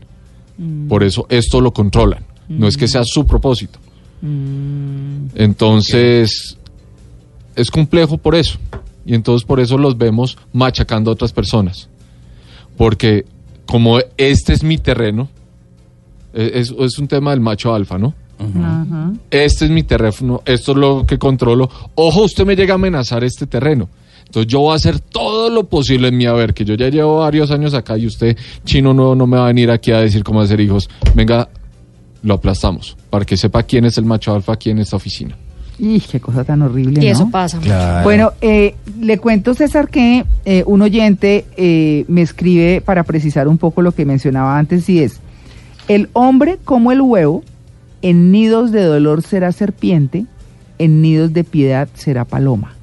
Por 0.90 1.04
eso 1.04 1.28
esto 1.30 1.62
lo 1.62 1.72
controlan. 1.72 2.24
No 2.50 2.68
es 2.68 2.76
que 2.78 2.88
sea 2.88 3.04
su 3.06 3.28
propósito. 3.28 3.78
Entonces, 5.36 6.58
es 7.56 7.72
complejo 7.72 8.18
por 8.18 8.36
eso. 8.36 8.58
Y 9.06 9.16
entonces 9.16 9.46
por 9.46 9.60
eso 9.60 9.78
los 9.78 9.98
vemos 9.98 10.38
machacando 10.54 11.10
a 11.10 11.14
otras 11.14 11.34
personas. 11.34 11.90
Porque 12.78 13.26
como 13.66 14.00
este 14.18 14.54
es 14.54 14.64
mi 14.64 14.78
terreno, 14.78 15.30
e- 16.34 16.52
es, 16.56 16.74
es 16.78 17.00
un 17.00 17.08
tema 17.08 17.32
del 17.32 17.40
macho 17.40 17.74
alfa, 17.74 17.98
¿no? 17.98 18.14
Este 19.32 19.66
es 19.66 19.72
mi 19.72 19.84
terreno, 19.84 20.42
esto 20.46 20.72
es 20.72 20.78
lo 20.78 21.06
que 21.06 21.18
controlo. 21.18 21.70
Ojo, 21.96 22.24
usted 22.24 22.46
me 22.46 22.56
llega 22.56 22.74
a 22.74 22.76
amenazar 22.76 23.24
este 23.24 23.48
terreno. 23.48 23.90
Entonces 24.26 24.50
yo 24.52 24.60
voy 24.60 24.74
a 24.74 24.76
hacer 24.76 25.00
todo 25.00 25.50
lo 25.50 25.64
posible 25.66 26.08
en 26.10 26.18
mi 26.18 26.26
haber, 26.26 26.54
que 26.54 26.64
yo 26.64 26.76
ya 26.76 26.88
llevo 26.90 27.18
varios 27.20 27.50
años 27.52 27.74
acá 27.74 27.98
y 27.98 28.06
usted, 28.06 28.38
chino 28.64 28.94
nuevo, 28.94 29.16
no 29.16 29.26
me 29.28 29.38
va 29.38 29.46
a 29.46 29.48
venir 29.48 29.72
aquí 29.72 29.92
a 29.92 30.00
decir 30.02 30.24
cómo 30.24 30.40
hacer 30.40 30.60
hijos. 30.62 30.88
Venga, 31.16 31.50
lo 32.24 32.36
aplastamos, 32.36 32.98
para 33.10 33.26
que 33.26 33.38
sepa 33.38 33.64
quién 33.64 33.86
es 33.86 33.98
el 33.98 34.06
macho 34.06 34.34
alfa 34.34 34.54
aquí 34.54 34.70
en 34.70 34.80
esta 34.80 34.96
oficina. 34.96 35.36
Y 35.78 36.02
qué 36.02 36.20
cosa 36.20 36.44
tan 36.44 36.62
horrible. 36.62 37.00
Y 37.02 37.06
¿no? 37.06 37.12
eso 37.12 37.30
pasa. 37.30 37.58
Claro. 37.60 38.04
Bueno, 38.04 38.34
eh, 38.42 38.76
le 39.00 39.18
cuento, 39.18 39.54
César, 39.54 39.88
que 39.90 40.26
eh, 40.44 40.64
un 40.68 40.82
oyente 40.82 41.46
eh, 41.56 42.04
me 42.10 42.22
escribe 42.22 42.82
para 42.82 43.04
precisar 43.04 43.48
un 43.48 43.58
poco 43.58 43.82
lo 43.82 43.94
que 43.94 44.06
mencionaba 44.06 44.58
antes 44.58 44.90
y 44.90 45.00
es, 45.02 45.22
el 45.88 46.10
hombre 46.14 46.60
como 46.66 46.92
el 46.92 47.02
huevo, 47.02 47.44
en 48.02 48.32
nidos 48.32 48.72
de 48.72 48.84
dolor 48.84 49.22
será 49.22 49.52
serpiente, 49.52 50.26
en 50.78 51.02
nidos 51.02 51.34
de 51.34 51.44
piedad 51.44 51.88
será 51.96 52.26
paloma. 52.26 52.76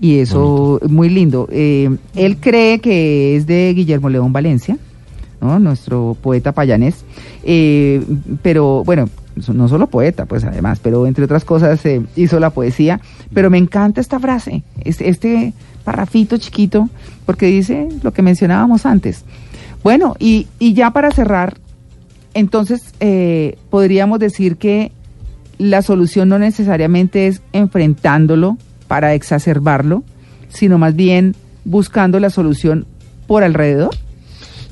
Y 0.00 0.18
eso, 0.18 0.80
muy 0.88 1.08
lindo. 1.08 1.48
Eh, 1.50 1.90
él 2.14 2.36
cree 2.38 2.78
que 2.78 3.36
es 3.36 3.46
de 3.46 3.72
Guillermo 3.74 4.08
León 4.08 4.32
Valencia, 4.32 4.78
¿no? 5.40 5.58
nuestro 5.58 6.16
poeta 6.20 6.52
payanés. 6.52 7.04
Eh, 7.44 8.02
pero 8.42 8.84
bueno, 8.84 9.08
no 9.52 9.68
solo 9.68 9.86
poeta, 9.86 10.26
pues 10.26 10.44
además, 10.44 10.80
pero 10.82 11.06
entre 11.06 11.24
otras 11.24 11.44
cosas 11.44 11.84
eh, 11.86 12.02
hizo 12.16 12.40
la 12.40 12.50
poesía. 12.50 13.00
Pero 13.32 13.50
me 13.50 13.58
encanta 13.58 14.00
esta 14.00 14.18
frase, 14.18 14.62
este, 14.84 15.08
este 15.08 15.52
parrafito 15.84 16.36
chiquito, 16.38 16.88
porque 17.26 17.46
dice 17.46 17.88
lo 18.02 18.12
que 18.12 18.22
mencionábamos 18.22 18.86
antes. 18.86 19.24
Bueno, 19.82 20.16
y, 20.18 20.48
y 20.58 20.74
ya 20.74 20.90
para 20.90 21.10
cerrar, 21.10 21.56
entonces 22.34 22.94
eh, 23.00 23.56
podríamos 23.70 24.18
decir 24.18 24.56
que 24.56 24.92
la 25.58 25.82
solución 25.82 26.28
no 26.28 26.38
necesariamente 26.38 27.26
es 27.26 27.42
enfrentándolo 27.52 28.58
para 28.86 29.14
exacerbarlo, 29.14 30.04
sino 30.48 30.78
más 30.78 30.94
bien 30.94 31.34
buscando 31.64 32.20
la 32.20 32.30
solución 32.30 32.86
por 33.26 33.42
alrededor. 33.42 33.90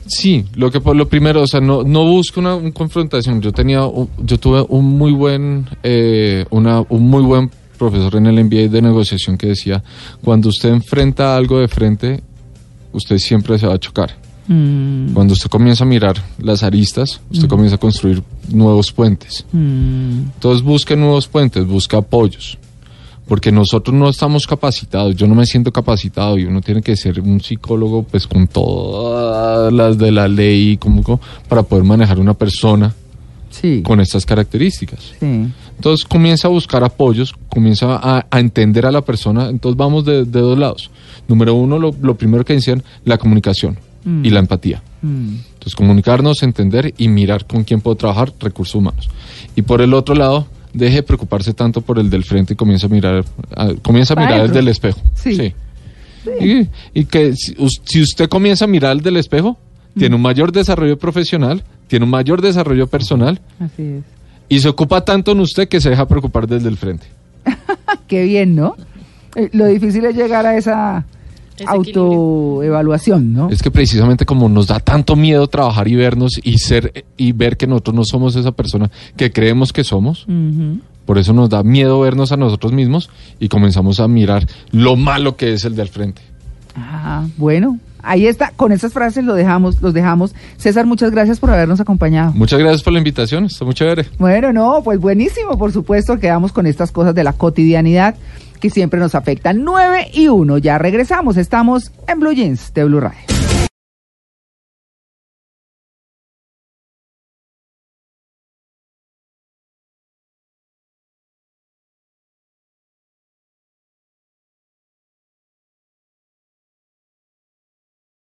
Sí, 0.07 0.45
lo 0.55 0.71
que 0.71 0.81
por 0.81 0.95
lo 0.97 1.09
primero, 1.09 1.42
o 1.42 1.47
sea, 1.47 1.61
no, 1.61 1.83
no 1.83 2.05
busco 2.05 2.40
una, 2.40 2.55
una 2.55 2.71
confrontación. 2.73 3.40
Yo 3.42 3.53
tenía, 3.53 3.81
yo 4.19 4.38
tuve 4.38 4.64
un 4.69 4.85
muy 4.85 5.12
buen, 5.12 5.66
eh, 5.83 6.45
una, 6.51 6.81
un 6.88 7.09
muy 7.09 7.23
buen 7.23 7.51
profesor 7.77 8.14
en 8.16 8.27
el 8.27 8.45
MBA 8.45 8.69
de 8.69 8.81
negociación 8.83 9.37
que 9.37 9.49
decía, 9.49 9.83
cuando 10.23 10.49
usted 10.49 10.71
enfrenta 10.71 11.37
algo 11.37 11.59
de 11.59 11.69
frente, 11.69 12.23
usted 12.92 13.19
siempre 13.19 13.59
se 13.59 13.66
va 13.66 13.75
a 13.75 13.79
chocar. 13.79 14.16
Mm, 14.49 15.12
Cuando 15.12 15.33
usted 15.33 15.51
comienza 15.51 15.83
a 15.83 15.87
mirar 15.88 16.16
las 16.38 16.62
aristas, 16.62 17.21
usted 17.33 17.49
comienza 17.49 17.75
a 17.75 17.79
construir 17.79 18.23
nuevos 18.49 18.92
puentes. 18.92 19.45
mm, 19.53 20.19
Entonces 20.35 20.62
busque 20.62 20.95
nuevos 20.97 21.27
puentes, 21.27 21.66
busca 21.66 21.99
apoyos. 21.99 22.57
Porque 23.27 23.51
nosotros 23.51 23.95
no 23.95 24.09
estamos 24.09 24.47
capacitados, 24.47 25.17
yo 25.17 25.27
no 25.27 25.35
me 25.35 25.47
siento 25.47 25.73
capacitado 25.73 26.39
y 26.39 26.45
uno 26.45 26.61
tiene 26.61 26.81
que 26.81 26.97
ser 26.97 27.21
un 27.21 27.41
psicólogo 27.41 28.05
pues 28.05 28.27
con 28.27 28.47
todas 28.47 29.73
las 29.73 29.99
de 29.99 30.12
la 30.12 30.29
ley 30.29 30.77
como, 30.77 31.21
para 31.49 31.62
poder 31.65 31.85
manejar 31.85 32.19
una 32.21 32.35
persona 32.35 32.95
sí, 33.51 33.83
con 33.83 34.01
estas 34.01 34.25
características. 34.25 35.01
sí. 35.21 35.47
Entonces 35.77 36.07
comienza 36.07 36.49
a 36.49 36.51
buscar 36.51 36.83
apoyos, 36.85 37.35
comienza 37.51 37.97
a, 37.97 38.25
a 38.31 38.41
entender 38.41 38.87
a 38.87 38.91
la 38.93 39.03
persona, 39.03 39.51
entonces 39.51 39.77
vamos 39.77 40.07
de, 40.07 40.25
de 40.25 40.41
dos 40.41 40.57
lados. 40.59 40.91
Número 41.29 41.53
uno, 41.55 41.79
lo, 41.79 41.95
lo 42.01 42.15
primero 42.17 42.45
que 42.45 42.55
decían, 42.55 42.83
la 43.05 43.19
comunicación 43.19 43.79
Mm. 44.07 44.25
y 44.25 44.31
la 44.31 44.39
empatía. 44.39 44.81
Mm, 45.03 45.35
Entonces, 45.55 45.75
comunicarnos, 45.75 46.45
entender 46.45 46.95
y 46.97 47.09
mirar 47.09 47.45
con 47.45 47.65
quién 47.65 47.81
puedo 47.81 47.97
trabajar, 47.97 48.33
recursos 48.39 48.77
humanos. 48.77 49.11
Y 49.57 49.62
por 49.62 49.81
el 49.83 49.93
otro 49.95 50.15
lado, 50.15 50.47
deje 50.77 50.97
de 50.97 51.03
preocuparse 51.03 51.53
tanto 51.55 51.81
por 51.81 51.99
el 51.99 52.09
del 52.11 52.25
frente 52.25 52.53
y 52.55 52.57
comienza 52.57 52.87
a 52.87 52.91
mirar, 52.91 53.25
a- 53.57 53.73
comienza 53.83 54.15
a 54.15 54.17
mirar 54.17 54.33
el 54.35 54.41
adentro. 54.41 54.57
del 54.57 54.69
espejo. 54.69 55.01
Sí. 55.15 55.53
Y, 56.41 56.69
y 56.93 57.05
que 57.05 57.35
si, 57.37 57.55
us- 57.59 57.81
si 57.85 58.03
usted 58.03 58.29
comienza 58.29 58.65
a 58.65 58.69
mirar 58.69 58.93
el 58.93 59.01
del 59.01 59.17
espejo, 59.17 59.57
tiene 59.99 60.15
un 60.17 60.23
mayor 60.23 60.53
desarrollo 60.53 60.99
profesional, 60.99 61.62
tiene 61.89 62.05
un 62.05 62.11
mayor 62.11 62.43
desarrollo 62.43 62.87
personal 62.87 63.41
así 63.59 63.83
es. 63.83 64.05
y 64.49 64.59
se 64.61 64.69
ocupa 64.69 65.05
tanto 65.05 65.33
en 65.33 65.41
usted 65.41 65.69
que 65.69 65.81
se 65.81 65.89
deja 65.91 66.07
preocupar 66.07 66.47
desde 66.47 66.69
el 66.69 66.77
frente. 66.77 67.07
Qué 68.09 68.25
bien, 68.25 68.55
¿no? 68.57 68.77
Eh, 69.37 69.49
Lo 69.53 69.67
difícil 69.67 70.05
es 70.05 70.15
llegar 70.17 70.45
a 70.47 70.57
esa. 70.59 71.07
Autoevaluación, 71.64 73.33
¿no? 73.33 73.51
Es 73.51 73.62
que 73.62 73.71
precisamente 73.71 74.27
como 74.27 74.49
nos 74.49 74.66
da 74.66 74.81
tanto 74.81 75.16
miedo 75.16 75.47
trabajar 75.47 75.88
y 75.88 75.95
vernos 75.95 76.40
y 76.42 76.59
ser 76.59 77.05
y 77.16 77.33
ver 77.33 77.57
que 77.57 77.66
nosotros 77.66 77.95
no 77.95 78.05
somos 78.05 78.37
esa 78.37 78.53
persona 78.53 78.90
que 79.16 79.33
creemos 79.33 79.73
que 79.73 79.85
somos. 79.85 80.27
Por 81.05 81.19
eso 81.19 81.33
nos 81.33 81.49
da 81.49 81.62
miedo 81.62 82.01
vernos 82.01 82.33
a 82.33 82.37
nosotros 82.37 82.73
mismos 82.73 83.11
y 83.38 83.49
comenzamos 83.49 84.01
a 84.01 84.09
mirar 84.09 84.47
lo 84.73 84.97
malo 84.97 85.37
que 85.37 85.53
es 85.53 85.64
el 85.64 85.77
del 85.77 85.88
frente. 85.88 86.21
Ah, 86.75 87.25
bueno, 87.37 87.79
ahí 88.03 88.27
está. 88.27 88.53
Con 88.57 88.73
esas 88.73 88.92
frases 88.92 89.25
lo 89.25 89.35
dejamos, 89.35 89.81
los 89.81 89.95
dejamos. 89.95 90.35
César, 90.57 90.85
muchas 90.85 91.11
gracias 91.11 91.38
por 91.38 91.51
habernos 91.51 91.81
acompañado. 91.81 92.33
Muchas 92.35 92.59
gracias 92.59 92.83
por 92.83 92.92
la 92.92 92.99
invitación, 92.99 93.45
está 93.45 93.64
muy 93.64 93.75
chévere. 93.75 94.07
Bueno, 94.19 94.53
no, 94.53 94.83
pues 94.83 94.99
buenísimo, 95.01 95.57
por 95.57 95.73
supuesto, 95.73 96.19
quedamos 96.19 96.53
con 96.53 96.66
estas 96.66 96.90
cosas 96.92 97.14
de 97.14 97.25
la 97.25 97.33
cotidianidad 97.33 98.14
que 98.57 98.71
siempre 98.71 99.01
nos 99.01 99.14
afectan. 99.14 99.64
9 99.64 100.11
y 100.12 100.29
1, 100.29 100.59
ya 100.59 100.79
regresamos, 100.79 101.37
estamos 101.37 101.92
en 102.09 102.21
Blue 102.21 102.33
Jeans 102.33 102.73
de 102.75 102.85
Blue 102.85 103.01
Radio. 103.01 103.36